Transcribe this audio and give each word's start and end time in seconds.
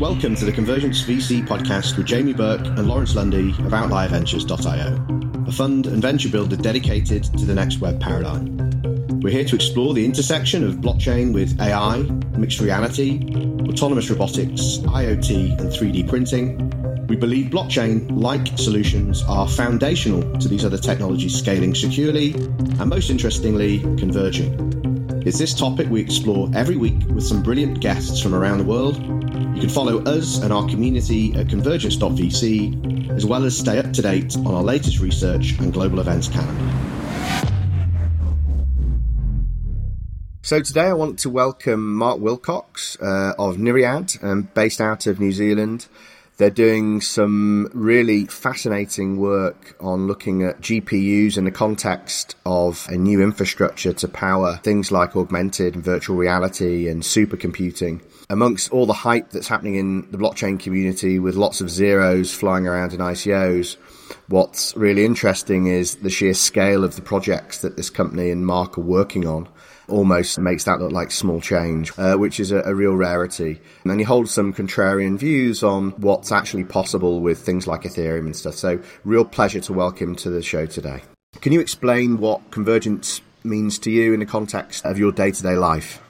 Welcome 0.00 0.34
to 0.36 0.46
the 0.46 0.52
Convergence 0.52 1.02
VC 1.02 1.46
podcast 1.46 1.98
with 1.98 2.06
Jamie 2.06 2.32
Burke 2.32 2.64
and 2.64 2.88
Lawrence 2.88 3.14
Lundy 3.14 3.50
of 3.50 3.72
OutlierVentures.io, 3.72 5.44
a 5.46 5.52
fund 5.52 5.86
and 5.88 6.00
venture 6.00 6.30
builder 6.30 6.56
dedicated 6.56 7.24
to 7.24 7.44
the 7.44 7.54
next 7.54 7.82
web 7.82 8.00
paradigm. 8.00 8.56
We're 9.20 9.28
here 9.28 9.44
to 9.44 9.54
explore 9.54 9.92
the 9.92 10.02
intersection 10.02 10.66
of 10.66 10.76
blockchain 10.76 11.34
with 11.34 11.60
AI, 11.60 11.98
mixed 12.38 12.60
reality, 12.60 13.20
autonomous 13.68 14.08
robotics, 14.08 14.78
IoT, 14.78 15.60
and 15.60 15.68
3D 15.68 16.08
printing. 16.08 17.06
We 17.06 17.16
believe 17.16 17.50
blockchain 17.50 18.10
like 18.10 18.56
solutions 18.56 19.22
are 19.24 19.46
foundational 19.46 20.22
to 20.38 20.48
these 20.48 20.64
other 20.64 20.78
technologies 20.78 21.38
scaling 21.38 21.74
securely 21.74 22.32
and, 22.32 22.86
most 22.86 23.10
interestingly, 23.10 23.80
converging. 23.98 24.70
It's 25.26 25.38
this 25.38 25.52
topic 25.52 25.90
we 25.90 26.00
explore 26.00 26.50
every 26.54 26.78
week 26.78 26.96
with 27.10 27.24
some 27.24 27.42
brilliant 27.42 27.80
guests 27.80 28.22
from 28.22 28.34
around 28.34 28.56
the 28.56 28.64
world. 28.64 28.96
You 29.40 29.60
can 29.62 29.70
follow 29.70 30.02
us 30.04 30.42
and 30.42 30.52
our 30.52 30.68
community 30.68 31.34
at 31.34 31.48
convergence.vc, 31.48 33.10
as 33.10 33.24
well 33.24 33.44
as 33.44 33.58
stay 33.58 33.78
up 33.78 33.92
to 33.94 34.02
date 34.02 34.36
on 34.36 34.48
our 34.48 34.62
latest 34.62 35.00
research 35.00 35.58
and 35.58 35.72
global 35.72 35.98
events 35.98 36.28
calendar. 36.28 36.80
So 40.42 40.60
today 40.60 40.86
I 40.86 40.92
want 40.92 41.18
to 41.20 41.30
welcome 41.30 41.94
Mark 41.94 42.18
Wilcox 42.20 42.98
uh, 43.00 43.32
of 43.38 43.56
Nyriad, 43.56 44.22
um, 44.22 44.48
based 44.52 44.80
out 44.80 45.06
of 45.06 45.20
New 45.20 45.32
Zealand. 45.32 45.86
They're 46.36 46.50
doing 46.50 47.00
some 47.00 47.70
really 47.72 48.24
fascinating 48.26 49.18
work 49.18 49.76
on 49.80 50.06
looking 50.06 50.42
at 50.42 50.60
GPUs 50.60 51.36
in 51.38 51.44
the 51.44 51.50
context 51.50 52.34
of 52.44 52.86
a 52.88 52.96
new 52.96 53.22
infrastructure 53.22 53.92
to 53.92 54.08
power 54.08 54.58
things 54.62 54.90
like 54.90 55.16
augmented 55.16 55.74
and 55.74 55.84
virtual 55.84 56.16
reality 56.16 56.88
and 56.88 57.02
supercomputing. 57.02 58.00
Amongst 58.30 58.70
all 58.70 58.86
the 58.86 58.92
hype 58.92 59.30
that's 59.30 59.48
happening 59.48 59.74
in 59.74 60.08
the 60.12 60.16
blockchain 60.16 60.60
community 60.60 61.18
with 61.18 61.34
lots 61.34 61.60
of 61.60 61.68
zeros 61.68 62.32
flying 62.32 62.64
around 62.64 62.92
in 62.92 63.00
ICOs, 63.00 63.76
what's 64.28 64.76
really 64.76 65.04
interesting 65.04 65.66
is 65.66 65.96
the 65.96 66.10
sheer 66.10 66.32
scale 66.32 66.84
of 66.84 66.94
the 66.94 67.02
projects 67.02 67.58
that 67.62 67.76
this 67.76 67.90
company 67.90 68.30
and 68.30 68.46
Mark 68.46 68.78
are 68.78 68.82
working 68.82 69.26
on 69.26 69.48
almost 69.88 70.38
makes 70.38 70.62
that 70.62 70.78
look 70.78 70.92
like 70.92 71.10
small 71.10 71.40
change, 71.40 71.90
uh, 71.98 72.14
which 72.14 72.38
is 72.38 72.52
a, 72.52 72.60
a, 72.60 72.72
real 72.72 72.94
rarity. 72.94 73.60
And 73.82 73.98
he 73.98 74.04
holds 74.04 74.32
some 74.32 74.54
contrarian 74.54 75.18
views 75.18 75.64
on 75.64 75.90
what's 75.96 76.30
actually 76.30 76.62
possible 76.62 77.18
with 77.18 77.40
things 77.40 77.66
like 77.66 77.82
Ethereum 77.82 78.26
and 78.26 78.36
stuff. 78.36 78.54
So, 78.54 78.80
real 79.02 79.24
pleasure 79.24 79.60
to 79.62 79.72
welcome 79.72 80.14
to 80.14 80.30
the 80.30 80.40
show 80.40 80.66
today. 80.66 81.02
Can 81.40 81.52
you 81.52 81.58
explain 81.58 82.18
what 82.18 82.52
convergence 82.52 83.22
means 83.42 83.80
to 83.80 83.90
you 83.90 84.14
in 84.14 84.20
the 84.20 84.26
context 84.26 84.86
of 84.86 85.00
your 85.00 85.10
day 85.10 85.32
to 85.32 85.42
day 85.42 85.56
life? 85.56 86.00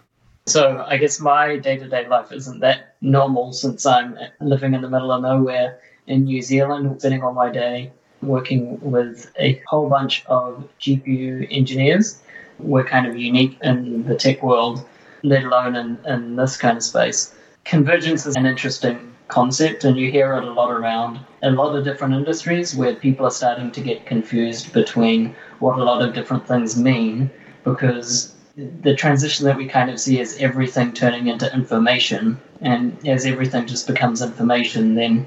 So, 0.51 0.85
I 0.87 0.97
guess 0.97 1.21
my 1.21 1.57
day 1.57 1.77
to 1.77 1.89
day 1.89 2.09
life 2.09 2.33
isn't 2.33 2.61
that 2.61 2.95
normal 3.01 3.53
since 3.53 3.87
I'm 3.87 4.19
living 4.41 4.75
in 4.75 4.83
the 4.83 4.91
middle 4.91 5.13
of 5.13 5.23
nowhere 5.23 5.79
in 6.07 6.25
New 6.25 6.43
Zealand, 6.43 7.01
spending 7.01 7.23
all 7.23 7.33
my 7.33 7.51
day 7.51 7.93
working 8.23 8.79
with 8.81 9.31
a 9.39 9.63
whole 9.67 9.89
bunch 9.89 10.25
of 10.27 10.69
GPU 10.81 11.47
engineers 11.51 12.21
we're 12.63 12.85
kind 12.85 13.07
of 13.07 13.17
unique 13.17 13.59
in 13.63 14.05
the 14.05 14.15
tech 14.15 14.43
world, 14.43 14.85
let 15.23 15.45
alone 15.45 15.77
in, 15.77 15.99
in 16.07 16.37
this 16.37 16.57
kind 16.57 16.77
of 16.77 16.83
space. 16.83 17.35
Convergence 17.65 18.27
is 18.27 18.37
an 18.37 18.47
interesting 18.47 19.13
concept, 19.29 19.85
and 19.85 19.97
you 19.97 20.11
hear 20.11 20.35
it 20.35 20.45
a 20.45 20.53
lot 20.53 20.71
around 20.71 21.21
a 21.43 21.51
lot 21.51 21.77
of 21.77 21.85
different 21.85 22.15
industries 22.15 22.75
where 22.75 22.95
people 22.95 23.27
are 23.27 23.31
starting 23.31 23.71
to 23.73 23.81
get 23.81 24.07
confused 24.07 24.73
between 24.73 25.35
what 25.61 25.79
a 25.79 25.85
lot 25.85 26.03
of 26.03 26.15
different 26.15 26.47
things 26.47 26.77
mean 26.77 27.31
because 27.65 28.35
the 28.83 28.95
transition 28.95 29.47
that 29.47 29.57
we 29.57 29.67
kind 29.67 29.91
of 29.91 30.01
see 30.01 30.21
is 30.21 30.37
everything 30.39 30.93
turning 30.93 31.29
into 31.29 31.53
information, 31.53 32.41
and 32.61 32.97
as 33.07 33.25
everything 33.25 33.67
just 33.67 33.87
becomes 33.87 34.23
information, 34.23 34.95
then 34.95 35.27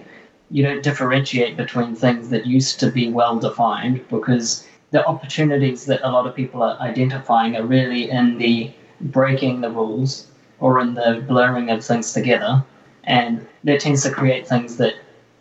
you 0.52 0.64
don't 0.64 0.84
differentiate 0.84 1.58
between 1.58 1.96
things 1.96 2.30
that 2.30 2.46
used 2.46 2.80
to 2.80 2.92
be 2.92 3.10
well 3.10 3.40
defined 3.40 4.08
because 4.10 4.68
the 4.92 5.06
opportunities 5.06 5.86
that 5.86 6.08
a 6.08 6.12
lot 6.12 6.28
of 6.28 6.36
people 6.36 6.62
are 6.62 6.80
identifying 6.80 7.56
are 7.56 7.66
really 7.66 8.12
in 8.12 8.38
the 8.38 8.72
breaking 9.02 9.62
the 9.62 9.70
rules 9.70 10.28
or 10.60 10.80
in 10.80 10.94
the 10.94 11.24
blurring 11.28 11.72
of 11.72 11.84
things 11.84 12.14
together. 12.14 12.64
And 13.06 13.46
that 13.64 13.80
tends 13.80 14.04
to 14.04 14.12
create 14.12 14.48
things 14.48 14.78
that 14.78 14.94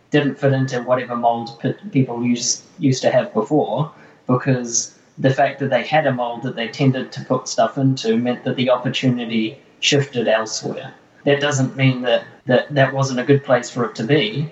didn't 0.09 0.39
fit 0.39 0.53
into 0.53 0.81
whatever 0.81 1.15
mold 1.15 1.61
people 1.91 2.23
used, 2.23 2.63
used 2.79 3.03
to 3.03 3.11
have 3.11 3.33
before 3.33 3.91
because 4.25 4.97
the 5.17 5.33
fact 5.33 5.59
that 5.59 5.69
they 5.69 5.83
had 5.83 6.07
a 6.07 6.13
mold 6.13 6.43
that 6.43 6.55
they 6.55 6.67
tended 6.67 7.11
to 7.11 7.25
put 7.25 7.47
stuff 7.47 7.77
into 7.77 8.17
meant 8.17 8.43
that 8.43 8.55
the 8.55 8.69
opportunity 8.69 9.61
shifted 9.79 10.27
elsewhere. 10.27 10.93
That 11.25 11.39
doesn't 11.39 11.75
mean 11.75 12.01
that, 12.01 12.25
that 12.45 12.73
that 12.73 12.93
wasn't 12.93 13.19
a 13.19 13.23
good 13.23 13.43
place 13.43 13.69
for 13.69 13.85
it 13.85 13.95
to 13.95 14.03
be 14.03 14.51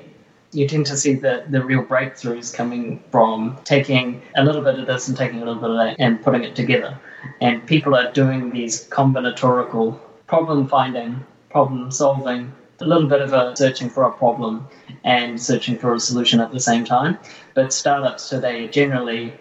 you 0.54 0.68
tend 0.68 0.86
to 0.86 0.98
see 0.98 1.14
the, 1.14 1.46
the 1.50 1.64
real 1.64 1.84
breakthroughs 1.84 2.54
coming 2.54 3.02
from 3.10 3.58
taking 3.64 4.22
a 4.36 4.44
little 4.44 4.62
bit 4.62 4.80
of 4.80 4.86
this 4.86 5.08
and 5.08 5.16
taking 5.16 5.42
a 5.42 5.46
little 5.46 5.62
bit 5.62 5.70
of 5.70 5.78
that 5.78 5.96
and 6.00 6.22
putting 6.22 6.44
it 6.44 6.56
together. 6.56 7.00
And 7.40 7.66
people 7.66 7.96
are 7.96 8.12
doing 8.12 8.52
these 8.52 8.88
combinatorial 8.90 10.00
problem 10.28 10.68
finding, 10.68 11.26
problem 11.50 11.92
solving, 11.92 12.54
a 12.80 12.86
little 12.86 13.08
bit 13.08 13.22
of 13.22 13.32
a 13.32 13.56
searching 13.56 13.90
for 13.90 14.04
a 14.04 14.12
problem 14.12 14.68
and 15.04 15.42
searching 15.42 15.78
for 15.78 15.94
a 15.94 16.00
solution 16.00 16.42
at 16.42 16.52
the 16.52 16.60
same 16.60 16.84
time. 16.84 17.18
But 17.54 17.72
startups 17.72 18.28
today 18.28 18.68
generally, 18.68 19.34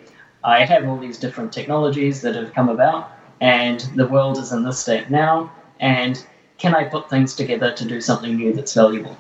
I 0.43 0.65
have 0.65 0.89
all 0.89 0.99
these 0.99 1.19
different 1.19 1.53
technologies 1.53 2.23
that 2.23 2.35
have 2.35 2.53
come 2.55 2.69
about, 2.69 3.11
and 3.41 3.81
the 3.97 4.07
world 4.07 4.39
is 4.39 4.53
in 4.53 4.65
this 4.65 4.79
state 4.79 5.11
now. 5.11 5.53
And 5.81 6.25
can 6.59 6.75
I 6.75 6.85
put 6.85 7.11
things 7.11 7.35
together 7.35 7.73
to 7.73 7.85
do 7.85 8.01
something 8.01 8.37
new 8.37 8.53
that's 8.53 8.75
valuable? 8.75 9.17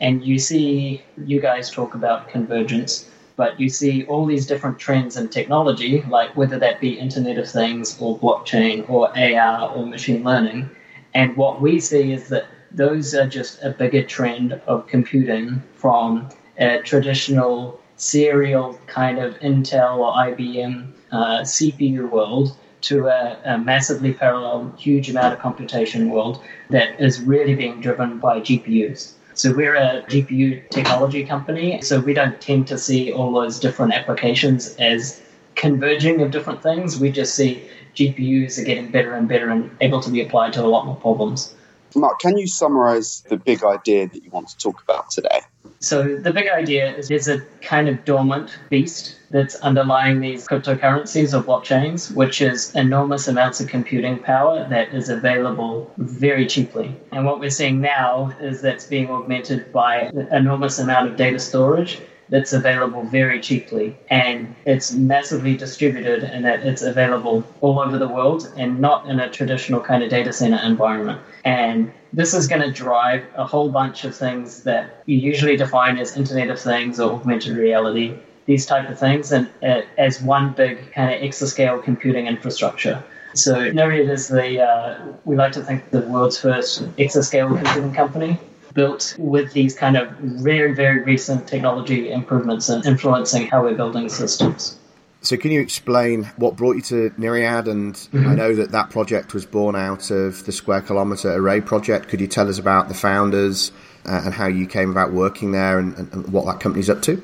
and 0.00 0.24
you 0.24 0.38
see 0.38 1.02
you 1.26 1.40
guys 1.40 1.70
talk 1.70 1.94
about 1.94 2.28
convergence 2.28 3.10
but 3.36 3.58
you 3.60 3.68
see 3.68 4.04
all 4.06 4.26
these 4.26 4.46
different 4.46 4.78
trends 4.78 5.16
in 5.16 5.28
technology 5.28 6.02
like 6.08 6.36
whether 6.36 6.58
that 6.58 6.80
be 6.80 6.98
internet 6.98 7.38
of 7.38 7.48
things 7.48 7.96
or 8.00 8.18
blockchain 8.18 8.88
or 8.88 9.16
ar 9.18 9.70
or 9.70 9.86
machine 9.86 10.22
learning 10.22 10.68
and 11.14 11.36
what 11.36 11.60
we 11.60 11.80
see 11.80 12.12
is 12.12 12.28
that 12.28 12.46
those 12.70 13.14
are 13.14 13.26
just 13.26 13.62
a 13.62 13.70
bigger 13.70 14.02
trend 14.02 14.52
of 14.66 14.86
computing 14.86 15.62
from 15.74 16.28
a 16.58 16.78
traditional 16.82 17.80
serial 17.98 18.78
kind 18.86 19.18
of 19.18 19.34
intel 19.40 19.98
or 19.98 20.12
ibm 20.32 20.92
uh, 21.12 21.40
cpu 21.40 22.10
world 22.10 22.56
to 22.80 23.08
a, 23.08 23.38
a, 23.44 23.58
massively 23.58 24.12
parallel, 24.12 24.72
huge 24.78 25.10
amount 25.10 25.34
of 25.34 25.40
computation 25.40 26.10
world 26.10 26.42
that 26.70 27.00
is 27.00 27.20
really 27.20 27.54
being 27.54 27.80
driven 27.80 28.18
by 28.18 28.40
GPUs. 28.40 29.12
So 29.34 29.52
we're 29.52 29.76
a 29.76 30.02
GPU 30.08 30.68
technology 30.70 31.24
company, 31.24 31.80
so 31.80 32.00
we 32.00 32.12
don't 32.12 32.40
tend 32.40 32.66
to 32.68 32.78
see 32.78 33.12
all 33.12 33.32
those 33.32 33.60
different 33.60 33.94
applications 33.94 34.74
as 34.76 35.22
converging 35.54 36.20
of 36.22 36.30
different 36.30 36.62
things. 36.62 36.98
We 36.98 37.10
just 37.10 37.34
see 37.34 37.68
GPUs 37.94 38.58
are 38.58 38.64
getting 38.64 38.90
better 38.90 39.14
and 39.14 39.28
better 39.28 39.50
and 39.50 39.70
able 39.80 40.00
to 40.00 40.10
be 40.10 40.20
applied 40.22 40.52
to 40.54 40.64
a 40.64 40.66
lot 40.66 40.86
more 40.86 40.96
problems. 40.96 41.54
Mark, 41.94 42.20
can 42.20 42.36
you 42.36 42.46
summarize 42.46 43.22
the 43.28 43.36
big 43.36 43.64
idea 43.64 44.08
that 44.08 44.22
you 44.22 44.30
want 44.30 44.48
to 44.48 44.58
talk 44.58 44.82
about 44.82 45.10
today? 45.10 45.40
So, 45.80 46.16
the 46.16 46.32
big 46.32 46.48
idea 46.48 46.96
is 46.96 47.08
there's 47.08 47.28
a 47.28 47.40
kind 47.62 47.88
of 47.88 48.04
dormant 48.04 48.50
beast 48.68 49.16
that's 49.30 49.54
underlying 49.56 50.20
these 50.20 50.46
cryptocurrencies 50.46 51.38
or 51.38 51.42
blockchains, 51.42 52.12
which 52.14 52.40
is 52.40 52.74
enormous 52.74 53.28
amounts 53.28 53.60
of 53.60 53.68
computing 53.68 54.18
power 54.18 54.66
that 54.68 54.92
is 54.94 55.08
available 55.08 55.92
very 55.98 56.46
cheaply. 56.46 56.96
And 57.12 57.24
what 57.24 57.38
we're 57.38 57.50
seeing 57.50 57.80
now 57.80 58.34
is 58.40 58.60
that's 58.60 58.86
being 58.86 59.10
augmented 59.10 59.72
by 59.72 60.02
an 60.02 60.28
enormous 60.32 60.78
amount 60.78 61.10
of 61.10 61.16
data 61.16 61.38
storage 61.38 62.00
that's 62.30 62.52
available 62.52 63.02
very 63.04 63.40
cheaply 63.40 63.96
and 64.10 64.54
it's 64.66 64.92
massively 64.92 65.56
distributed 65.56 66.24
and 66.24 66.44
that 66.44 66.60
it's 66.66 66.82
available 66.82 67.44
all 67.60 67.80
over 67.80 67.98
the 67.98 68.08
world 68.08 68.52
and 68.56 68.78
not 68.80 69.06
in 69.06 69.20
a 69.20 69.30
traditional 69.30 69.80
kind 69.80 70.02
of 70.02 70.10
data 70.10 70.32
center 70.32 70.60
environment. 70.64 71.20
And 71.44 71.92
this 72.12 72.34
is 72.34 72.46
going 72.46 72.62
to 72.62 72.70
drive 72.70 73.24
a 73.34 73.44
whole 73.44 73.70
bunch 73.70 74.04
of 74.04 74.14
things 74.14 74.62
that 74.64 75.02
you 75.06 75.16
usually 75.16 75.56
define 75.56 75.98
as 75.98 76.16
Internet 76.16 76.50
of 76.50 76.60
Things 76.60 77.00
or 77.00 77.12
augmented 77.12 77.56
reality, 77.56 78.14
these 78.46 78.66
type 78.66 78.88
of 78.88 78.98
things, 78.98 79.32
and 79.32 79.48
uh, 79.62 79.82
as 79.96 80.20
one 80.20 80.52
big 80.52 80.92
kind 80.92 81.14
of 81.14 81.20
exascale 81.20 81.82
computing 81.82 82.26
infrastructure. 82.26 83.02
So 83.34 83.70
Nyriad 83.70 84.10
is 84.10 84.28
the, 84.28 84.62
uh, 84.62 84.98
we 85.24 85.36
like 85.36 85.52
to 85.52 85.62
think, 85.62 85.90
the 85.90 86.00
world's 86.00 86.38
first 86.38 86.82
exascale 86.96 87.48
computing 87.56 87.92
company 87.92 88.38
built 88.78 89.16
with 89.18 89.52
these 89.54 89.74
kind 89.74 89.96
of 89.96 90.08
very, 90.20 90.72
very 90.72 91.02
recent 91.02 91.48
technology 91.48 92.12
improvements 92.12 92.68
and 92.68 92.86
influencing 92.86 93.48
how 93.48 93.64
we're 93.64 93.74
building 93.74 94.08
systems. 94.08 94.78
So, 95.20 95.36
can 95.36 95.50
you 95.50 95.60
explain 95.60 96.30
what 96.36 96.54
brought 96.54 96.76
you 96.76 96.82
to 96.82 97.10
Nyriad? 97.18 97.66
And 97.66 97.94
mm-hmm. 97.94 98.28
I 98.28 98.36
know 98.36 98.54
that 98.54 98.70
that 98.70 98.90
project 98.90 99.34
was 99.34 99.44
born 99.44 99.74
out 99.74 100.12
of 100.12 100.44
the 100.46 100.52
Square 100.52 100.82
Kilometre 100.82 101.28
Array 101.28 101.60
project. 101.60 102.08
Could 102.08 102.20
you 102.20 102.28
tell 102.28 102.48
us 102.48 102.60
about 102.60 102.86
the 102.86 102.94
founders 102.94 103.72
uh, 104.06 104.22
and 104.24 104.32
how 104.32 104.46
you 104.46 104.68
came 104.68 104.92
about 104.92 105.12
working 105.12 105.50
there 105.50 105.80
and, 105.80 105.98
and, 105.98 106.32
what 106.32 106.46
that 106.46 106.60
company's 106.60 106.88
up 106.88 107.02
to? 107.02 107.20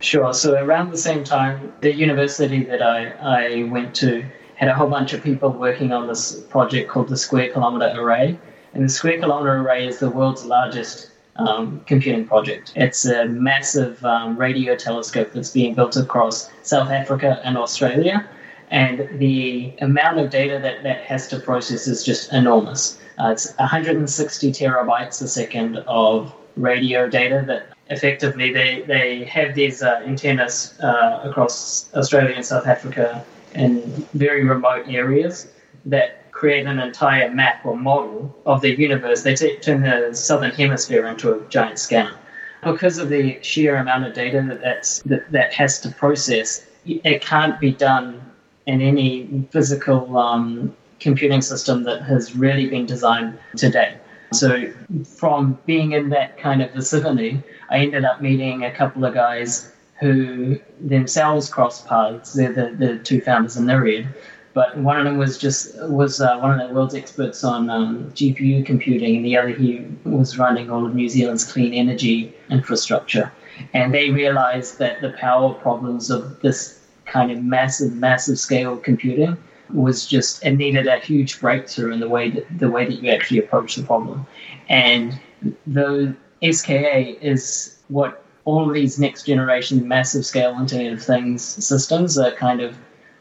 Sure. 0.00 0.32
So, 0.32 0.54
around 0.54 0.90
the 0.90 0.96
same 0.96 1.22
time, 1.22 1.70
the 1.82 1.94
university 1.94 2.64
that 2.64 2.80
I, 2.80 3.08
I 3.20 3.64
went 3.64 3.94
to 3.96 4.24
had 4.56 4.70
a 4.70 4.74
whole 4.74 4.88
bunch 4.88 5.12
of 5.12 5.22
people 5.22 5.50
working 5.50 5.92
on 5.92 6.06
this 6.06 6.40
project 6.48 6.88
called 6.88 7.10
the 7.10 7.18
Square 7.18 7.52
Kilometre 7.52 8.00
Array. 8.00 8.38
And 8.74 8.84
the 8.84 8.88
Square 8.88 9.20
Kilometre 9.20 9.58
Array 9.58 9.86
is 9.86 9.98
the 9.98 10.10
world's 10.10 10.44
largest 10.44 11.10
um, 11.36 11.80
computing 11.86 12.26
project. 12.26 12.72
It's 12.74 13.04
a 13.04 13.26
massive 13.26 14.04
um, 14.04 14.36
radio 14.36 14.76
telescope 14.76 15.32
that's 15.32 15.50
being 15.50 15.74
built 15.74 15.96
across 15.96 16.50
South 16.62 16.90
Africa 16.90 17.40
and 17.44 17.56
Australia, 17.56 18.28
and 18.70 19.08
the 19.18 19.72
amount 19.80 20.18
of 20.18 20.30
data 20.30 20.58
that 20.60 20.82
that 20.82 21.02
has 21.02 21.28
to 21.28 21.38
process 21.38 21.86
is 21.86 22.02
just 22.04 22.32
enormous. 22.32 22.98
Uh, 23.18 23.30
it's 23.30 23.54
160 23.58 24.50
terabytes 24.50 25.22
a 25.22 25.28
second 25.28 25.78
of 25.86 26.34
radio 26.56 27.08
data 27.08 27.44
that 27.46 27.68
effectively 27.90 28.52
they, 28.52 28.82
they 28.82 29.24
have 29.24 29.54
these 29.54 29.82
uh, 29.82 30.02
antennas 30.06 30.74
uh, 30.80 31.20
across 31.22 31.92
Australia 31.94 32.34
and 32.34 32.44
South 32.44 32.66
Africa 32.66 33.24
in 33.54 33.82
very 34.14 34.44
remote 34.44 34.86
areas 34.88 35.48
that 35.84 36.23
create 36.34 36.66
an 36.66 36.80
entire 36.80 37.30
map 37.30 37.64
or 37.64 37.76
model 37.76 38.36
of 38.44 38.60
the 38.60 38.78
universe. 38.78 39.22
They 39.22 39.36
t- 39.36 39.56
turn 39.58 39.82
the 39.82 40.12
southern 40.14 40.50
hemisphere 40.50 41.06
into 41.06 41.32
a 41.32 41.40
giant 41.48 41.78
scanner. 41.78 42.16
Because 42.62 42.98
of 42.98 43.08
the 43.08 43.38
sheer 43.42 43.76
amount 43.76 44.04
of 44.04 44.14
data 44.14 44.44
that 44.48 44.60
that's, 44.60 45.00
that, 45.02 45.30
that 45.30 45.54
has 45.54 45.80
to 45.82 45.90
process, 45.90 46.66
it 46.84 47.22
can't 47.22 47.58
be 47.60 47.70
done 47.70 48.20
in 48.66 48.80
any 48.80 49.46
physical 49.52 50.18
um, 50.18 50.74
computing 50.98 51.40
system 51.40 51.84
that 51.84 52.02
has 52.02 52.34
really 52.34 52.66
been 52.68 52.86
designed 52.86 53.38
today. 53.56 53.96
So, 54.32 54.72
from 55.06 55.58
being 55.66 55.92
in 55.92 56.08
that 56.08 56.38
kind 56.38 56.62
of 56.62 56.72
vicinity, 56.72 57.42
I 57.70 57.78
ended 57.78 58.04
up 58.04 58.20
meeting 58.20 58.64
a 58.64 58.72
couple 58.72 59.04
of 59.04 59.14
guys 59.14 59.72
who 60.00 60.58
themselves 60.80 61.48
crossed 61.48 61.86
paths. 61.86 62.32
They're 62.32 62.52
the, 62.52 62.74
the 62.76 62.98
two 62.98 63.20
founders 63.20 63.56
of 63.56 63.62
Nyriad. 63.64 64.08
But 64.54 64.78
one 64.78 64.96
of 64.96 65.04
them 65.04 65.18
was 65.18 65.36
just 65.36 65.76
was 65.82 66.20
uh, 66.20 66.38
one 66.38 66.58
of 66.58 66.68
the 66.68 66.72
world's 66.72 66.94
experts 66.94 67.42
on 67.42 67.68
um, 67.68 68.10
GPU 68.12 68.64
computing, 68.64 69.16
and 69.16 69.24
the 69.24 69.36
other 69.36 69.48
he 69.48 69.84
was 70.04 70.38
running 70.38 70.70
all 70.70 70.86
of 70.86 70.94
New 70.94 71.08
Zealand's 71.08 71.44
clean 71.44 71.74
energy 71.74 72.32
infrastructure. 72.50 73.32
And 73.72 73.92
they 73.92 74.10
realized 74.10 74.78
that 74.78 75.00
the 75.00 75.10
power 75.10 75.54
problems 75.54 76.10
of 76.10 76.40
this 76.40 76.80
kind 77.04 77.30
of 77.30 77.42
massive, 77.42 77.94
massive 77.94 78.38
scale 78.38 78.76
computing 78.76 79.36
was 79.72 80.06
just 80.06 80.44
it 80.44 80.52
needed 80.52 80.86
a 80.86 80.98
huge 80.98 81.40
breakthrough 81.40 81.92
in 81.92 82.00
the 82.00 82.08
way 82.08 82.30
that 82.30 82.58
the 82.58 82.70
way 82.70 82.84
that 82.84 83.02
you 83.02 83.10
actually 83.10 83.38
approach 83.38 83.74
the 83.74 83.82
problem. 83.82 84.26
And 84.68 85.18
the 85.66 86.14
SKA 86.48 87.18
is 87.20 87.76
what 87.88 88.24
all 88.44 88.68
of 88.68 88.74
these 88.74 88.98
next 88.98 89.24
generation 89.24 89.88
massive 89.88 90.24
scale 90.24 90.56
Internet 90.60 90.92
of 90.92 91.02
Things 91.02 91.42
systems 91.42 92.18
are 92.18 92.32
kind 92.32 92.60
of 92.60 92.76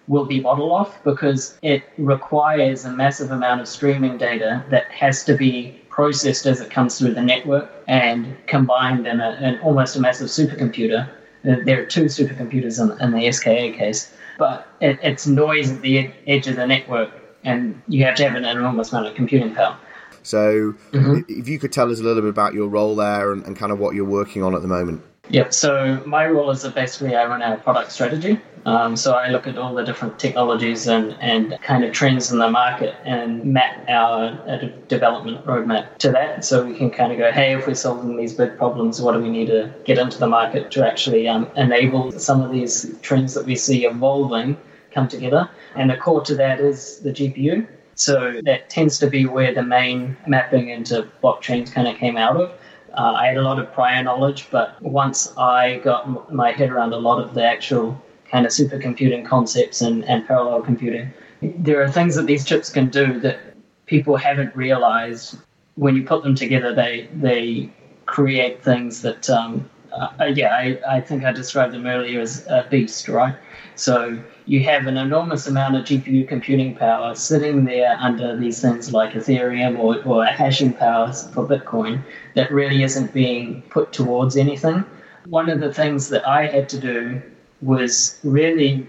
will 0.08 0.26
be 0.26 0.40
modeled 0.40 0.72
off 0.72 1.04
because 1.04 1.58
it 1.62 1.84
requires 1.98 2.86
a 2.86 2.92
massive 2.92 3.32
amount 3.32 3.62
of 3.62 3.68
streaming 3.68 4.18
data 4.18 4.64
that 4.70 4.86
has 4.92 5.24
to 5.26 5.36
be 5.36 5.80
processed 5.90 6.46
as 6.46 6.60
it 6.60 6.70
comes 6.70 6.98
through 6.98 7.14
the 7.14 7.22
network 7.22 7.70
and 7.88 8.36
combined 8.48 9.08
in, 9.08 9.22
a, 9.22 9.32
in 9.42 9.60
almost 9.60 9.96
a 9.96 10.00
massive 10.00 10.28
supercomputer. 10.28 11.10
There 11.44 11.82
are 11.82 11.86
two 11.86 12.06
supercomputers 12.06 12.82
in, 12.82 13.00
in 13.02 13.12
the 13.12 13.32
SKA 13.32 13.78
case, 13.78 14.12
but 14.38 14.68
it, 14.82 15.00
it's 15.04 15.28
noise 15.28 15.72
at 15.72 15.82
the 15.82 16.12
edge 16.26 16.48
of 16.48 16.56
the 16.56 16.66
network, 16.66 17.12
and 17.44 17.82
you 17.88 18.06
have 18.06 18.16
to 18.16 18.24
have 18.24 18.36
an 18.36 18.46
enormous 18.46 18.92
amount 18.92 19.08
of 19.08 19.16
computing 19.16 19.54
power. 19.54 19.78
So, 20.24 20.74
mm-hmm. 20.94 21.20
if 21.28 21.50
you 21.50 21.60
could 21.60 21.74
tell 21.74 21.92
us 21.92 22.00
a 22.00 22.04
little 22.04 22.22
bit 22.22 22.30
about 22.30 22.54
your 22.54 22.70
role 22.70 22.96
there 22.96 23.34
and, 23.34 23.44
and 23.46 23.58
kind 23.58 23.74
of 23.74 23.80
what 23.80 23.94
you're 23.94 24.06
working 24.06 24.42
on 24.42 24.56
at 24.56 24.62
the 24.62 24.70
moment. 24.70 25.04
Yep. 25.30 25.54
So 25.54 26.04
my 26.06 26.28
role 26.28 26.52
is 26.52 26.64
that 26.64 26.76
basically 26.76 27.16
I 27.16 27.26
run 27.26 27.42
our 27.42 27.58
product 27.58 27.92
strategy. 27.92 28.40
Um, 28.66 28.96
so 28.96 29.14
I 29.14 29.30
look 29.30 29.48
at 29.48 29.58
all 29.58 29.74
the 29.74 29.84
different 29.84 30.20
technologies 30.20 30.88
and, 30.88 31.18
and 31.20 31.58
kind 31.62 31.84
of 31.84 31.94
trends 31.94 32.32
in 32.32 32.40
the 32.40 32.50
market 32.50 32.96
and 33.04 33.44
map 33.44 33.86
our, 33.90 34.40
our 34.48 34.70
development 34.88 35.46
roadmap 35.46 35.98
to 36.00 36.12
that. 36.12 36.46
So 36.46 36.66
we 36.66 36.76
can 36.76 36.90
kind 36.90 37.12
of 37.12 37.18
go, 37.18 37.32
hey, 37.32 37.56
if 37.56 37.68
we're 37.68 37.74
solving 37.74 38.16
these 38.16 38.34
big 38.34 38.58
problems, 38.58 39.02
what 39.02 39.14
do 39.14 39.20
we 39.20 39.30
need 39.30 39.48
to 39.48 39.74
get 39.86 39.98
into 39.98 40.18
the 40.18 40.28
market 40.28 40.72
to 40.72 40.86
actually 40.86 41.28
um, 41.28 41.50
enable 41.56 42.12
some 42.12 42.42
of 42.42 42.52
these 42.52 42.96
trends 43.02 43.34
that 43.34 43.46
we 43.46 43.56
see 43.56 43.86
evolving 43.86 44.58
come 44.92 45.08
together? 45.08 45.50
And 45.76 45.90
the 45.90 45.98
core 45.98 46.22
to 46.26 46.36
that 46.36 46.60
is 46.60 47.00
the 47.00 47.12
GPU. 47.12 47.68
So 47.96 48.42
that 48.44 48.70
tends 48.70 48.98
to 49.00 49.08
be 49.08 49.26
where 49.26 49.54
the 49.54 49.64
main 49.64 50.18
mapping 50.28 50.70
into 50.70 51.08
blockchains 51.22 51.72
kind 51.72 51.88
of 51.88 51.98
came 51.98 52.18
out 52.18 52.38
of. 52.38 52.52
Uh, 52.94 53.14
I 53.14 53.28
had 53.28 53.38
a 53.38 53.42
lot 53.42 53.60
of 53.60 53.74
prior 53.74 54.04
knowledge, 54.04 54.48
but 54.52 54.80
once 54.82 55.34
I 55.38 55.80
got 55.80 56.32
my 56.32 56.52
head 56.52 56.70
around 56.70 56.94
a 56.94 56.98
lot 56.98 57.20
of 57.24 57.34
the 57.34 57.44
actual 57.44 58.02
kind 58.30 58.46
of 58.46 58.52
supercomputing 58.52 59.26
concepts 59.26 59.82
and, 59.82 60.06
and 60.06 60.28
parallel 60.28 60.62
computing, 60.62 61.12
there 61.42 61.82
are 61.82 61.90
things 61.92 62.16
that 62.16 62.26
these 62.26 62.46
chips 62.46 62.70
can 62.70 62.90
do 62.90 63.20
that 63.22 63.40
people 63.86 64.16
haven't 64.16 64.56
realized. 64.56 65.38
When 65.76 65.96
you 65.96 66.04
put 66.04 66.24
them 66.24 66.36
together, 66.36 66.74
they 66.74 67.10
they 67.14 67.72
create 68.06 68.64
things 68.64 69.02
that, 69.02 69.30
um, 69.30 69.70
uh, 69.94 70.26
yeah, 70.26 70.56
I, 70.56 70.80
I 70.98 71.02
think 71.02 71.24
I 71.24 71.32
described 71.32 71.74
them 71.74 71.86
earlier 71.86 72.20
as 72.20 72.46
a 72.48 72.66
beast, 72.70 73.08
right? 73.08 73.36
So 73.76 74.20
you 74.46 74.64
have 74.64 74.88
an 74.88 74.98
enormous 74.98 75.48
amount 75.48 75.76
of 75.76 75.86
GPU 75.86 76.28
computing 76.28 76.76
power 76.76 77.16
sitting 77.16 77.66
there 77.66 77.98
under 78.00 78.36
these 78.36 78.62
things 78.62 78.92
like 78.92 79.14
Ethereum 79.14 79.80
or, 79.80 80.04
or 80.04 80.26
hashing 80.26 80.74
powers 80.74 81.28
for 81.30 81.48
Bitcoin 81.48 82.04
that 82.36 82.52
really 82.52 82.84
isn't 82.84 83.14
being 83.14 83.62
put 83.70 83.94
towards 83.94 84.36
anything. 84.36 84.84
One 85.26 85.50
of 85.50 85.60
the 85.60 85.74
things 85.74 86.10
that 86.10 86.28
I 86.28 86.48
had 86.48 86.70
to 86.70 86.80
do 86.80 87.22
was 87.62 88.20
really 88.24 88.88